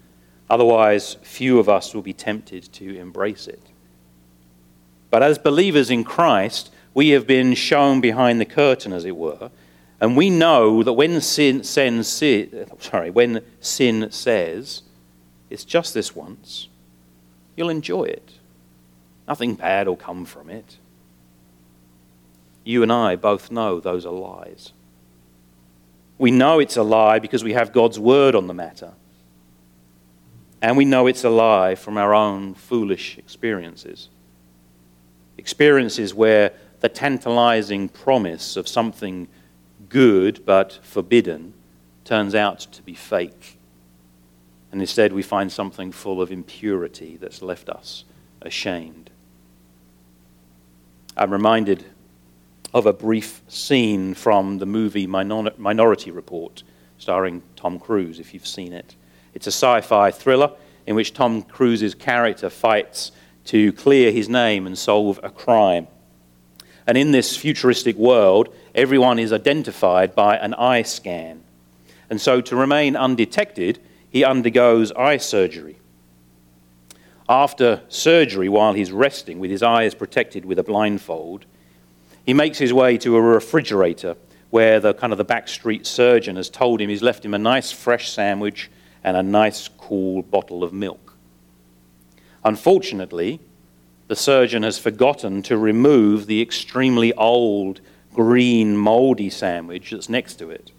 Otherwise, 0.51 1.19
few 1.23 1.61
of 1.61 1.69
us 1.69 1.95
will 1.95 2.03
be 2.03 2.13
tempted 2.13 2.73
to 2.73 2.99
embrace 2.99 3.47
it. 3.47 3.63
But 5.09 5.23
as 5.23 5.39
believers 5.39 5.89
in 5.89 6.03
Christ, 6.03 6.73
we 6.95 7.11
have 7.11 7.29
been 7.29 7.55
shown 7.55 8.01
behind 8.01 8.41
the 8.41 8.45
curtain, 8.45 8.93
as 8.93 9.05
it 9.05 9.17
were, 9.17 9.53
and 10.01 10.17
we 10.17 10.29
know 10.29 10.83
that 10.83 10.93
when 10.93 11.21
sin, 11.21 11.65
sin, 11.65 12.05
sin, 12.05 12.67
sorry, 12.81 13.11
when 13.11 13.43
sin 13.61 14.11
says, 14.11 14.83
it's 15.49 15.65
just 15.65 15.95
this 15.95 16.15
once, 16.15 16.69
you'll 17.57 17.71
enjoy 17.71 18.05
it. 18.05 18.33
Nothing 19.27 19.55
bad 19.55 19.89
will 19.89 19.97
come 19.97 20.25
from 20.25 20.51
it. 20.51 20.77
You 22.65 22.83
and 22.83 22.93
I 22.93 23.17
both 23.17 23.51
know 23.51 23.81
those 23.81 24.05
are 24.05 24.13
lies. 24.13 24.73
We 26.19 26.31
know 26.31 26.59
it's 26.59 26.77
a 26.77 26.83
lie 26.83 27.19
because 27.19 27.45
we 27.45 27.53
have 27.53 27.73
God's 27.73 27.99
word 27.99 28.35
on 28.35 28.47
the 28.47 28.55
matter. 28.55 28.93
And 30.61 30.77
we 30.77 30.85
know 30.85 31.07
it's 31.07 31.25
a 31.25 31.31
lie 31.31 31.75
from 31.75 31.97
our 31.97 32.15
own 32.15 32.55
foolish 32.55 33.19
experiences. 33.19 34.09
Experiences 35.39 36.15
where 36.15 36.53
the 36.81 36.89
tantalizing 36.89 37.89
promise 37.89 38.57
of 38.57 38.67
something 38.67 39.29
good 39.97 40.45
but 40.45 40.79
forbidden 40.83 41.55
turns 42.05 42.35
out 42.35 42.59
to 42.59 42.83
be 42.83 42.93
fake. 42.93 43.57
And 44.71 44.83
instead, 44.83 45.11
we 45.11 45.23
find 45.23 45.51
something 45.51 45.91
full 45.91 46.21
of 46.21 46.31
impurity 46.31 47.17
that's 47.17 47.41
left 47.41 47.71
us 47.71 48.05
ashamed. 48.43 49.09
I'm 51.17 51.33
reminded 51.33 51.87
of 52.75 52.85
a 52.85 52.93
brief 52.93 53.41
scene 53.49 54.13
from 54.13 54.59
the 54.59 54.67
movie 54.67 55.07
Minority 55.07 56.11
Report, 56.11 56.63
starring 56.99 57.43
Tom 57.57 57.79
Cruise, 57.79 58.21
if 58.21 58.35
you've 58.35 58.47
seen 58.47 58.75
it. 58.75 58.97
It's 59.33 59.47
a 59.47 59.51
sci 59.51 59.81
fi 59.81 60.11
thriller 60.11 60.53
in 60.87 60.95
which 60.95 61.15
Tom 61.15 61.41
Cruise's 61.41 61.95
character 61.95 62.51
fights 62.51 63.13
to 63.47 63.73
clear 63.73 64.13
his 64.13 64.29
name 64.29 64.67
and 64.67 64.77
solve 64.77 65.19
a 65.23 65.31
crime. 65.31 65.89
And 66.87 66.97
in 66.97 67.11
this 67.11 67.37
futuristic 67.37 67.97
world, 67.97 68.55
everyone 68.75 69.19
is 69.19 69.33
identified 69.33 70.15
by 70.15 70.37
an 70.37 70.55
eye 70.55 70.83
scan. 70.83 71.43
And 72.09 72.21
so, 72.21 72.41
to 72.41 72.55
remain 72.55 72.95
undetected, 72.95 73.81
he 74.09 74.25
undergoes 74.25 74.93
eye 74.93 75.17
surgery. 75.17 75.77
After 77.29 77.83
surgery, 77.89 78.49
while 78.49 78.73
he's 78.73 78.93
resting 78.93 79.41
with 79.41 79.51
his 79.51 79.63
eyes 79.63 79.95
protected 79.95 80.45
with 80.45 80.59
a 80.59 80.63
blindfold, 80.63 81.45
He 82.25 82.35
makes 82.35 82.59
his 82.59 82.73
way 82.73 82.99
to 82.99 83.17
a 83.17 83.23
refrigerator 83.23 84.17
where 84.51 84.81
the 84.81 84.95
kind 84.95 85.13
of 85.13 85.19
the 85.19 85.25
backstreet 85.25 85.87
surgeon 85.87 86.37
has 86.37 86.51
told 86.51 86.81
him 86.81 86.89
he's 86.89 87.03
left 87.03 87.25
him 87.25 87.35
a 87.35 87.39
nice 87.39 87.71
fresh 87.71 88.11
sandwich 88.11 88.69
and 89.05 89.17
a 89.17 89.23
nice 89.23 89.69
cool 89.79 90.23
bottle 90.23 90.65
of 90.65 90.73
milk. 90.73 91.15
Unfortunately, 92.45 93.41
the 94.09 94.17
surgeon 94.17 94.63
has 94.63 94.79
forgotten 94.79 95.43
to 95.43 95.57
remove 95.57 96.27
the 96.27 96.41
extremely 96.41 97.13
old, 97.15 97.81
green, 98.13 98.77
moldy 98.77 99.31
sandwich 99.31 99.91
that's 99.91 100.09
next 100.09 100.35
to 100.37 100.51
it 100.51 100.73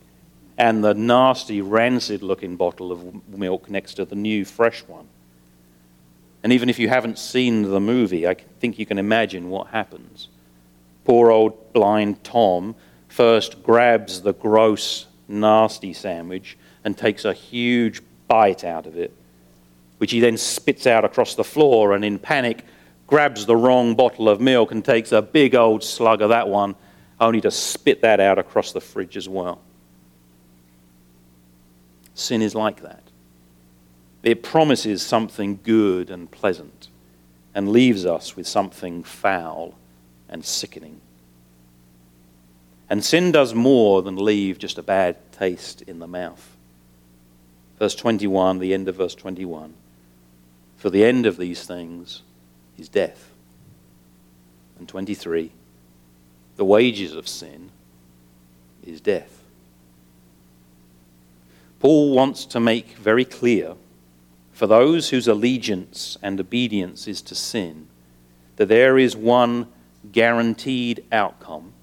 and 0.58 0.84
the 0.84 0.94
nasty, 0.94 1.62
rancid 1.62 2.24
looking 2.24 2.56
bottle 2.56 2.92
of 2.92 3.28
milk 3.30 3.70
next 3.70 3.94
to 3.96 4.06
the 4.06 4.16
new, 4.16 4.44
fresh 4.44 4.82
one. 4.88 5.08
And 6.44 6.52
even 6.52 6.70
if 6.70 6.80
you 6.80 6.90
haven't 6.90 7.20
seen 7.20 7.64
the 7.64 7.80
movie, 7.80 8.28
I 8.28 8.34
think 8.34 8.80
you 8.80 8.86
can 8.86 8.98
imagine 8.98 9.50
what 9.50 9.68
happens. 9.68 10.30
Poor 11.06 11.30
old 11.30 11.74
blind 11.74 12.24
Tom 12.24 12.76
first 13.08 13.62
grabs 13.64 14.22
the 14.22 14.34
gross, 14.34 15.06
nasty 15.28 15.94
sandwich 15.94 16.58
and 16.84 16.98
takes 16.98 17.24
a 17.24 17.34
huge 17.34 18.02
bite 18.28 18.64
out 18.64 18.88
of 18.88 18.98
it, 18.98 19.14
which 20.00 20.12
he 20.12 20.20
then 20.20 20.38
spits 20.38 20.88
out 20.88 21.06
across 21.06 21.36
the 21.36 21.44
floor 21.44 21.94
and, 21.94 22.04
in 22.04 22.18
panic, 22.18 22.64
grabs 23.08 23.46
the 23.46 23.56
wrong 23.56 23.96
bottle 23.96 24.30
of 24.30 24.42
milk 24.42 24.72
and 24.72 24.84
takes 24.84 25.12
a 25.12 25.22
big 25.22 25.56
old 25.56 25.84
slug 25.84 26.22
of 26.22 26.30
that 26.30 26.48
one, 26.48 26.76
only 27.20 27.42
to 27.42 27.50
spit 27.50 28.02
that 28.02 28.20
out 28.20 28.38
across 28.38 28.74
the 28.74 28.82
fridge 28.82 29.18
as 29.18 29.28
well. 29.28 29.60
Sin 32.14 32.42
is 32.42 32.54
like 32.54 32.82
that. 32.82 33.04
It 34.24 34.44
promises 34.44 35.02
something 35.02 35.60
good 35.64 36.10
and 36.10 36.30
pleasant 36.30 36.90
and 37.56 37.72
leaves 37.72 38.06
us 38.06 38.36
with 38.36 38.46
something 38.46 39.04
foul 39.04 39.76
and 40.28 40.44
sickening. 40.44 41.00
And 42.90 43.04
sin 43.04 43.32
does 43.32 43.54
more 43.54 44.02
than 44.02 44.16
leave 44.18 44.60
just 44.60 44.78
a 44.78 44.84
bad 44.84 45.16
taste 45.32 45.82
in 45.84 46.00
the 46.00 46.08
mouth. 46.08 46.56
Verse 47.80 47.96
21, 47.96 48.60
the 48.60 48.74
end 48.74 48.88
of 48.88 48.96
verse 48.96 49.16
21. 49.16 49.74
For 50.78 50.90
the 50.90 51.04
end 51.04 51.26
of 51.26 51.38
these 51.38 51.66
things 51.66 52.22
is 52.78 52.90
death. 52.90 53.32
And 54.78 54.88
23, 54.88 55.52
the 56.56 56.66
wages 56.66 57.14
of 57.14 57.28
sin 57.28 57.72
is 58.86 59.02
death. 59.02 59.44
Paul 61.80 62.14
wants 62.14 62.46
to 62.46 62.60
make 62.60 62.90
very 62.98 63.26
clear 63.26 63.76
for 64.52 64.66
those 64.66 65.10
whose 65.10 65.28
allegiance 65.28 66.18
and 66.24 66.40
obedience 66.40 67.08
is 67.08 67.22
to 67.22 67.36
sin 67.36 67.88
that 68.56 68.68
there 68.68 68.98
is 68.98 69.16
one 69.16 69.68
guaranteed 70.12 71.04
outcome 71.12 71.74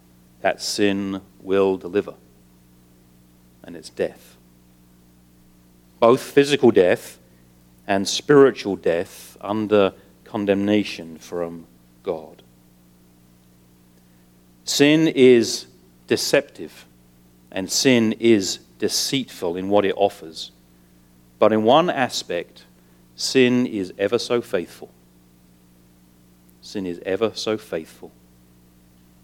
that 0.41 0.61
sin 0.61 1.21
will 1.41 1.77
deliver, 1.77 2.15
and 3.63 3.77
it's 3.77 3.91
death. 3.91 4.37
Both 6.01 6.21
physical 6.21 6.71
death 6.71 7.19
and 7.87 8.09
spiritual 8.09 8.77
death 8.77 9.37
under 9.41 9.93
condemnation 10.35 11.17
from 11.17 11.65
God. 12.03 12.43
Sin 14.65 15.07
is 15.07 15.67
deceptive, 16.09 16.87
and 17.53 17.71
sin 17.71 18.17
is 18.19 18.59
deceitful 18.81 19.57
in 19.57 19.69
what 19.69 19.85
it 19.85 19.95
offers. 19.97 20.51
But 21.39 21.53
in 21.53 21.63
one 21.63 21.89
aspect, 21.89 22.65
sin 23.15 23.65
is 23.65 23.93
ever 23.97 24.19
so 24.19 24.41
faithful. 24.41 24.91
Sin 26.63 26.85
is 26.85 26.99
ever 27.07 27.31
so 27.37 27.57
faithful. 27.57 28.11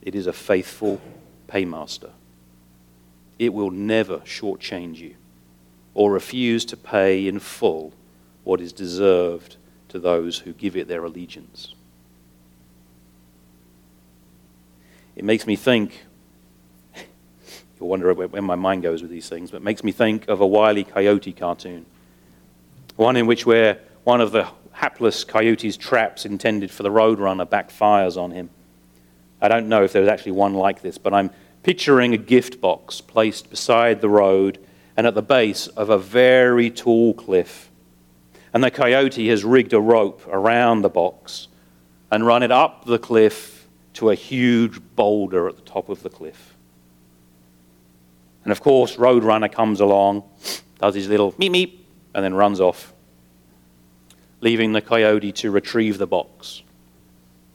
It 0.02 0.14
is 0.14 0.28
a 0.28 0.32
faithful 0.32 1.00
paymaster. 1.48 2.12
It 3.36 3.52
will 3.52 3.72
never 3.72 4.18
shortchange 4.18 4.98
you 4.98 5.16
or 5.92 6.12
refuse 6.12 6.64
to 6.66 6.76
pay 6.76 7.26
in 7.26 7.40
full 7.40 7.94
what 8.44 8.60
is 8.60 8.72
deserved 8.72 9.56
to 9.90 9.98
those 9.98 10.38
who 10.38 10.52
give 10.52 10.76
it 10.76 10.88
their 10.88 11.04
allegiance. 11.04 11.74
It 15.16 15.24
makes 15.24 15.46
me 15.46 15.56
think 15.56 16.06
You'll 17.80 17.88
wonder 17.88 18.12
where 18.12 18.42
my 18.42 18.54
mind 18.56 18.82
goes 18.82 19.02
with 19.02 19.10
these 19.10 19.28
things, 19.28 19.50
but 19.50 19.58
it 19.58 19.62
makes 19.62 19.84
me 19.84 19.92
think 19.92 20.28
of 20.28 20.40
a 20.40 20.46
Wile 20.46 20.76
E. 20.78 20.84
Coyote 20.84 21.32
cartoon. 21.32 21.86
One 22.96 23.16
in 23.16 23.26
which 23.26 23.46
where 23.46 23.78
one 24.04 24.20
of 24.20 24.32
the 24.32 24.48
hapless 24.72 25.24
coyote's 25.24 25.76
traps 25.76 26.24
intended 26.24 26.70
for 26.70 26.82
the 26.82 26.90
roadrunner 26.90 27.46
backfires 27.46 28.16
on 28.16 28.30
him. 28.30 28.50
I 29.40 29.48
don't 29.48 29.68
know 29.68 29.84
if 29.84 29.92
there's 29.92 30.08
actually 30.08 30.32
one 30.32 30.54
like 30.54 30.82
this, 30.82 30.98
but 30.98 31.14
I'm 31.14 31.30
picturing 31.62 32.14
a 32.14 32.18
gift 32.18 32.60
box 32.60 33.00
placed 33.00 33.50
beside 33.50 34.00
the 34.00 34.08
road 34.08 34.58
and 34.96 35.06
at 35.06 35.14
the 35.14 35.22
base 35.22 35.66
of 35.68 35.90
a 35.90 35.98
very 35.98 36.70
tall 36.70 37.14
cliff. 37.14 37.69
And 38.52 38.64
the 38.64 38.70
coyote 38.70 39.28
has 39.28 39.44
rigged 39.44 39.72
a 39.72 39.80
rope 39.80 40.26
around 40.28 40.82
the 40.82 40.88
box 40.88 41.48
and 42.10 42.26
run 42.26 42.42
it 42.42 42.50
up 42.50 42.84
the 42.84 42.98
cliff 42.98 43.68
to 43.94 44.10
a 44.10 44.14
huge 44.14 44.80
boulder 44.96 45.48
at 45.48 45.56
the 45.56 45.62
top 45.62 45.88
of 45.88 46.02
the 46.02 46.10
cliff. 46.10 46.56
And 48.44 48.52
of 48.52 48.60
course, 48.60 48.96
Roadrunner 48.96 49.52
comes 49.52 49.80
along, 49.80 50.24
does 50.78 50.94
his 50.94 51.08
little 51.08 51.32
meep 51.32 51.50
meep, 51.50 51.78
and 52.14 52.24
then 52.24 52.34
runs 52.34 52.60
off, 52.60 52.92
leaving 54.40 54.72
the 54.72 54.80
coyote 54.80 55.32
to 55.32 55.50
retrieve 55.50 55.98
the 55.98 56.06
box, 56.06 56.62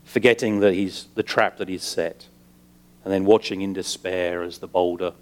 forgetting 0.03 0.59
that 0.59 0.73
he's 0.73 1.07
the 1.15 1.23
trap 1.23 1.57
that 1.57 1.67
he's 1.67 1.83
set, 1.83 2.27
and 3.03 3.11
then 3.11 3.25
watching 3.25 3.61
in 3.61 3.73
despair 3.73 4.43
as 4.43 4.59
the 4.59 4.67
boulder 4.67 5.13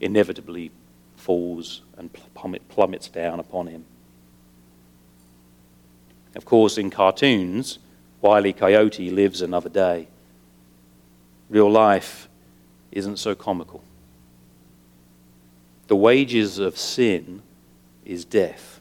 inevitably 0.00 0.70
falls 1.16 1.82
and 1.96 2.10
plummets 2.68 3.08
down 3.08 3.40
upon 3.40 3.66
him. 3.66 3.84
Of 6.38 6.44
course, 6.44 6.78
in 6.78 6.88
cartoons, 6.88 7.80
Wiley 8.22 8.52
Coyote 8.52 9.10
lives 9.10 9.42
another 9.42 9.68
day. 9.68 10.06
Real 11.50 11.68
life 11.68 12.28
isn't 12.92 13.18
so 13.18 13.34
comical. 13.34 13.82
The 15.88 15.96
wages 15.96 16.58
of 16.58 16.78
sin 16.78 17.42
is 18.04 18.24
death. 18.24 18.80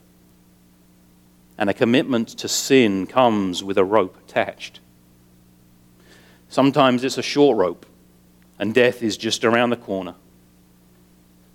And 1.57 1.67
a 1.67 1.73
commitment 1.73 2.29
to 2.37 2.47
sin 2.47 3.07
comes 3.07 3.63
with 3.63 3.79
a 3.79 3.83
rope 3.83 4.15
attached. 4.27 4.79
Sometimes 6.49 7.03
it's 7.03 7.17
a 7.17 7.23
short 7.23 7.57
rope, 7.57 7.87
and 8.59 8.71
death 8.71 9.01
is 9.01 9.17
just 9.17 9.43
around 9.43 9.71
the 9.71 9.77
corner. 9.77 10.13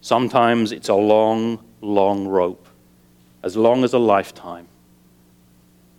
Sometimes 0.00 0.72
it's 0.72 0.88
a 0.88 0.94
long, 0.94 1.60
long 1.80 2.26
rope, 2.26 2.66
as 3.44 3.56
long 3.56 3.84
as 3.84 3.92
a 3.92 4.00
lifetime. 4.00 4.66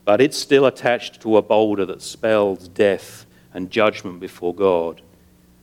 But 0.05 0.21
it's 0.21 0.37
still 0.37 0.65
attached 0.65 1.21
to 1.21 1.37
a 1.37 1.41
boulder 1.41 1.85
that 1.85 2.01
spells 2.01 2.67
death 2.67 3.25
and 3.53 3.71
judgment 3.71 4.19
before 4.19 4.53
God. 4.53 5.01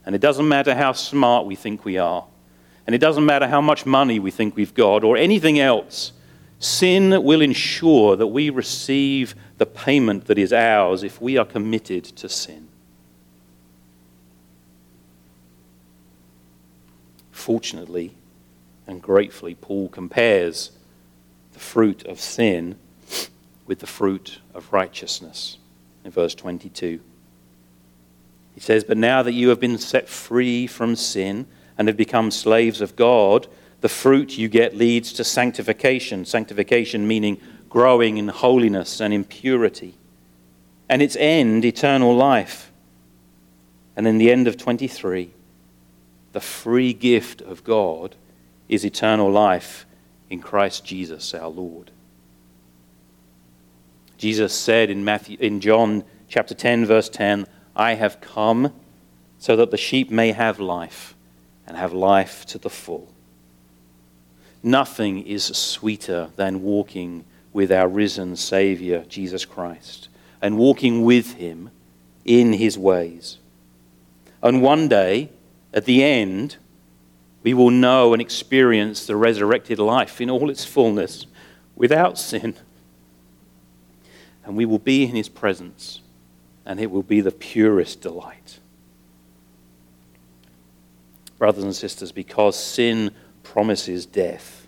And 0.07 0.15
it 0.15 0.21
doesn't 0.21 0.49
matter 0.49 0.75
how 0.75 0.93
smart 0.93 1.47
we 1.47 1.55
think 1.55 1.85
we 1.85 1.99
are, 1.99 2.25
and 2.87 2.95
it 2.95 2.99
doesn't 2.99 3.27
matter 3.27 3.47
how 3.47 3.61
much 3.61 3.85
money 3.85 4.19
we 4.19 4.31
think 4.31 4.57
we've 4.57 4.75
got 4.75 5.05
or 5.05 5.17
anything 5.17 5.61
else, 5.61 6.13
sin 6.59 7.23
will 7.23 7.41
ensure 7.41 8.17
that 8.17 8.29
we 8.29 8.51
receive 8.51 9.35
the 9.59 9.67
payment 9.67 10.27
that 10.27 10.39
is 10.39 10.53
ours 10.53 11.03
if 11.03 11.21
we 11.21 11.37
are 11.37 11.45
committed 11.45 12.05
to 12.05 12.29
sin. 12.29 12.69
Fortunately 17.31 18.15
and 18.87 19.01
gratefully, 19.01 19.55
Paul 19.55 19.89
compares 19.89 20.73
the 21.53 21.59
fruit 21.59 22.05
of 22.07 22.21
sin 22.21 22.77
with 23.71 23.79
the 23.79 23.87
fruit 23.87 24.41
of 24.53 24.73
righteousness 24.73 25.57
in 26.05 26.11
verse 26.11 26.35
22. 26.35 26.99
He 28.53 28.61
says, 28.61 28.83
But 28.83 28.97
now 28.97 29.23
that 29.23 29.33
you 29.33 29.51
have 29.51 29.61
been 29.61 29.79
set 29.79 30.09
free 30.09 30.67
from 30.67 30.97
sin, 30.97 31.47
and 31.79 31.87
have 31.87 31.97
become 31.97 32.33
slaves 32.33 32.81
of 32.81 32.97
God, 32.97 33.47
the 33.81 33.89
fruit 33.89 34.37
you 34.37 34.49
get 34.49 34.77
leads 34.77 35.13
to 35.13 35.23
sanctification. 35.23 36.25
Sanctification 36.25 37.07
meaning 37.07 37.41
growing 37.69 38.17
in 38.17 38.27
holiness 38.27 39.01
and 39.01 39.15
in 39.15 39.23
purity. 39.23 39.95
And 40.89 41.01
its 41.01 41.15
end, 41.15 41.65
eternal 41.65 42.17
life. 42.17 42.73
And 43.95 44.05
in 44.05 44.19
the 44.19 44.33
end 44.33 44.49
of 44.49 44.57
23, 44.57 45.31
the 46.33 46.41
free 46.41 46.93
gift 46.93 47.41
of 47.41 47.63
God 47.63 48.17
is 48.69 48.85
eternal 48.85 49.31
life 49.31 49.87
in 50.29 50.41
Christ 50.41 50.85
Jesus 50.85 51.33
our 51.35 51.49
Lord. 51.49 51.93
Jesus 54.21 54.53
said 54.53 54.91
in 54.91 55.03
Matthew 55.03 55.39
in 55.41 55.61
John 55.61 56.05
chapter 56.29 56.53
10 56.53 56.85
verse 56.85 57.09
10, 57.09 57.47
I 57.75 57.95
have 57.95 58.21
come 58.21 58.75
so 59.39 59.57
that 59.57 59.71
the 59.71 59.79
sheep 59.79 60.11
may 60.11 60.33
have 60.33 60.61
life 60.61 61.15
and 61.67 61.75
have 61.75 61.95
life 61.95 62.45
to 62.47 62.59
the 62.59 62.69
full. 62.69 63.11
Nothing 64.63 65.27
is 65.27 65.45
sweeter 65.45 66.29
than 66.37 66.63
walking 66.63 67.25
with 67.55 67.73
our 67.73 67.89
risen 67.89 68.37
Savior, 68.37 69.07
Jesus 69.09 69.47
Christ, 69.47 70.11
and 70.43 70.59
walking 70.59 71.03
with 71.03 71.37
Him 71.37 71.71
in 72.27 72.53
His 72.53 72.77
ways. 72.77 73.39
And 74.43 74.61
one 74.61 74.87
day, 74.87 75.31
at 75.73 75.87
the 75.87 76.05
end, 76.05 76.59
we 77.43 77.55
will 77.55 77.71
know 77.71 78.13
and 78.13 78.21
experience 78.21 79.07
the 79.07 79.17
resurrected 79.17 79.79
life 79.79 80.21
in 80.21 80.29
all 80.29 80.51
its 80.51 80.67
fullness 80.67 81.25
without 81.75 82.19
sin. 82.19 82.55
And 84.51 84.57
we 84.57 84.65
will 84.67 84.81
be 84.81 85.05
in 85.05 85.15
his 85.15 85.29
presence, 85.29 86.01
and 86.67 86.81
it 86.81 86.91
will 86.91 87.05
be 87.05 87.21
the 87.21 87.31
purest 87.31 88.01
delight. 88.01 88.59
Brothers 91.39 91.63
and 91.63 91.77
sisters, 91.77 92.11
because 92.11 92.59
sin 92.59 93.13
promises 93.45 94.07
death, 94.07 94.67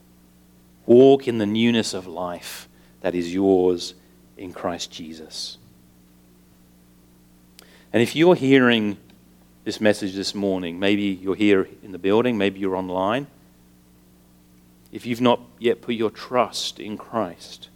walk 0.86 1.26
in 1.26 1.38
the 1.38 1.46
newness 1.46 1.94
of 1.94 2.06
life 2.06 2.68
that 3.00 3.16
is 3.16 3.34
yours 3.34 3.94
in 4.36 4.52
Christ 4.52 4.92
Jesus. 4.92 5.58
And 7.92 8.00
if 8.00 8.14
you're 8.14 8.36
hearing 8.36 8.98
this 9.64 9.80
message 9.80 10.14
this 10.14 10.32
morning, 10.32 10.78
maybe 10.78 11.02
you're 11.02 11.34
here 11.34 11.68
in 11.82 11.90
the 11.90 11.98
building, 11.98 12.38
maybe 12.38 12.60
you're 12.60 12.76
online, 12.76 13.26
if 14.92 15.06
you've 15.06 15.20
not 15.20 15.40
yet 15.58 15.82
put 15.82 15.96
your 15.96 16.10
trust 16.10 16.78
in 16.78 16.96
Christ, 16.96 17.68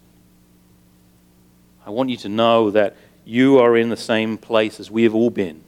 I 1.87 1.91
want 1.91 2.11
you 2.11 2.17
to 2.19 2.29
know 2.29 2.73
that 2.73 2.97
you 3.25 3.61
are 3.61 3.77
in 3.77 3.91
the 3.91 3.97
same 3.97 4.39
place 4.39 4.81
as 4.81 4.91
we 4.91 5.05
have 5.05 5.15
all 5.15 5.31
been. 5.31 5.63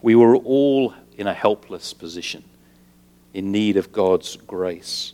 We 0.00 0.14
were 0.14 0.36
all 0.36 0.94
in 1.16 1.26
a 1.26 1.34
helpless 1.34 1.92
position, 1.92 2.44
in 3.34 3.50
need 3.50 3.76
of 3.76 3.90
God's 3.90 4.36
grace. 4.36 5.12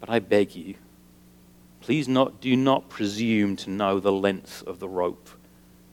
But 0.00 0.08
I 0.08 0.20
beg 0.20 0.56
you, 0.56 0.76
please 1.82 2.08
not, 2.08 2.40
do 2.40 2.56
not 2.56 2.88
presume 2.88 3.56
to 3.56 3.70
know 3.70 4.00
the 4.00 4.12
length 4.12 4.62
of 4.66 4.78
the 4.78 4.88
rope 4.88 5.28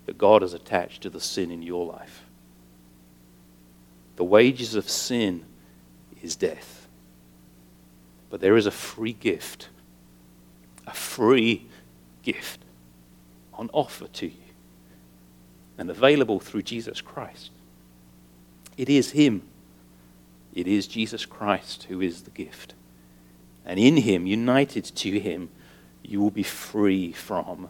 that 0.06 0.18
God 0.18 0.42
has 0.42 0.54
attached 0.54 1.02
to 1.04 1.10
the 1.10 1.20
sin 1.20 1.52
in 1.52 1.62
your 1.62 1.86
life. 1.86 2.24
The 4.16 4.24
wages 4.24 4.76
of 4.76 4.90
sin 4.90 5.44
is 6.22 6.38
death. 6.38 6.88
But 8.30 8.40
there 8.40 8.56
is 8.56 8.66
a 8.66 8.72
free 8.72 9.14
gift, 9.14 9.68
a 10.88 10.94
free 10.94 11.68
gift 12.24 12.62
on 13.54 13.70
offer 13.74 14.08
to 14.08 14.28
you 14.28 14.34
and 15.78 15.90
available 15.90 16.40
through 16.40 16.64
Jesus 16.64 17.02
Christ. 17.02 17.52
It 18.78 18.90
is 18.90 19.12
Him. 19.12 19.44
It 20.54 20.68
is 20.68 20.88
Jesus 20.88 21.26
Christ 21.26 21.84
who 21.90 22.02
is 22.02 22.24
the 22.24 22.32
gift. 22.32 22.74
And 23.66 23.80
in 23.80 23.98
Him, 23.98 24.28
united 24.28 24.86
to 24.86 25.20
Him, 25.20 25.50
you 26.04 26.22
will 26.22 26.32
be 26.32 26.44
free 26.44 27.12
from 27.12 27.70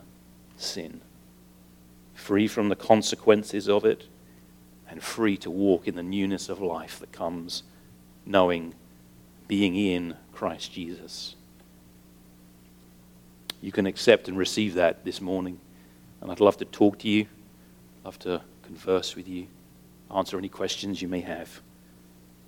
sin, 0.57 1.01
free 2.13 2.47
from 2.47 2.69
the 2.69 2.75
consequences 2.75 3.69
of 3.69 3.85
it, 3.85 4.07
and 4.89 5.01
free 5.03 5.37
to 5.37 5.51
walk 5.51 5.87
in 5.87 5.95
the 5.95 6.03
newness 6.03 6.49
of 6.49 6.59
life 6.59 6.99
that 6.99 7.11
comes 7.11 7.63
knowing, 8.25 8.73
being 9.47 9.75
in 9.75 10.15
Christ 10.33 10.71
Jesus. 10.71 11.35
You 13.64 13.72
can 13.72 13.86
accept 13.86 14.28
and 14.28 14.38
receive 14.38 14.74
that 14.74 15.05
this 15.05 15.22
morning. 15.22 15.57
And 16.20 16.30
I'd 16.30 16.41
love 16.41 16.57
to 16.57 16.66
talk 16.66 16.99
to 16.99 17.07
you, 17.07 17.28
love 18.03 18.20
to 18.20 18.41
converse 18.64 19.16
with 19.16 19.26
you, 19.26 19.47
answer 20.14 20.38
any 20.38 20.49
questions 20.49 21.01
you 21.01 21.07
may 21.07 21.22
have. 21.22 21.61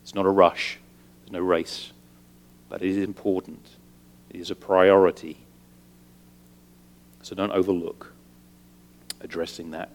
It's 0.04 0.14
not 0.14 0.26
a 0.26 0.30
rush, 0.30 0.78
there's 1.22 1.32
no 1.32 1.40
race, 1.40 1.94
but 2.68 2.82
it 2.82 2.90
is 2.90 2.98
important. 2.98 3.66
It 4.30 4.42
is 4.42 4.52
a 4.52 4.56
priority. 4.56 5.38
So 7.22 7.34
don't 7.34 7.54
overlook 7.54 8.12
addressing 9.22 9.72
that 9.72 9.92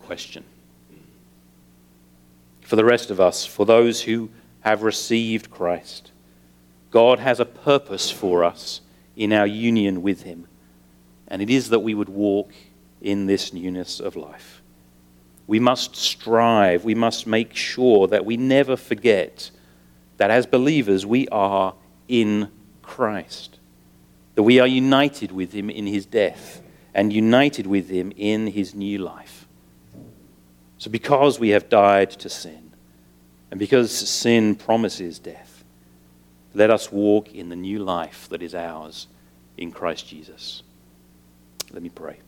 question. 0.00 0.44
For 2.60 2.76
the 2.76 2.84
rest 2.84 3.10
of 3.10 3.22
us, 3.22 3.46
for 3.46 3.64
those 3.64 4.02
who 4.02 4.28
have 4.60 4.82
received 4.82 5.50
Christ, 5.50 6.12
God 6.90 7.20
has 7.20 7.40
a 7.40 7.46
purpose 7.46 8.10
for 8.10 8.44
us 8.44 8.82
in 9.16 9.32
our 9.32 9.46
union 9.46 10.02
with 10.02 10.24
Him, 10.24 10.46
and 11.28 11.40
it 11.42 11.50
is 11.50 11.68
that 11.68 11.80
we 11.80 11.94
would 11.94 12.08
walk 12.08 12.52
in 13.00 13.26
this 13.26 13.52
newness 13.52 14.00
of 14.00 14.16
life. 14.16 14.62
We 15.46 15.60
must 15.60 15.96
strive, 15.96 16.84
we 16.84 16.94
must 16.94 17.26
make 17.26 17.54
sure 17.54 18.06
that 18.08 18.24
we 18.24 18.36
never 18.36 18.76
forget 18.76 19.50
that 20.16 20.30
as 20.30 20.46
believers 20.46 21.06
we 21.06 21.28
are 21.28 21.74
in 22.08 22.50
Christ, 22.82 23.58
that 24.34 24.42
we 24.42 24.58
are 24.58 24.66
united 24.66 25.32
with 25.32 25.52
Him 25.52 25.70
in 25.70 25.86
His 25.86 26.06
death 26.06 26.60
and 26.94 27.12
united 27.12 27.66
with 27.66 27.88
Him 27.88 28.12
in 28.16 28.48
His 28.48 28.74
new 28.74 28.98
life. 28.98 29.46
So, 30.78 30.90
because 30.90 31.40
we 31.40 31.50
have 31.50 31.68
died 31.68 32.10
to 32.10 32.28
sin, 32.28 32.72
and 33.50 33.58
because 33.58 33.90
sin 33.90 34.54
promises 34.54 35.18
death, 35.18 35.64
let 36.54 36.70
us 36.70 36.92
walk 36.92 37.34
in 37.34 37.48
the 37.48 37.56
new 37.56 37.78
life 37.78 38.28
that 38.30 38.42
is 38.42 38.54
ours 38.54 39.06
in 39.56 39.72
Christ 39.72 40.06
Jesus. 40.08 40.62
Let 41.72 41.82
me 41.82 41.90
pray. 41.90 42.18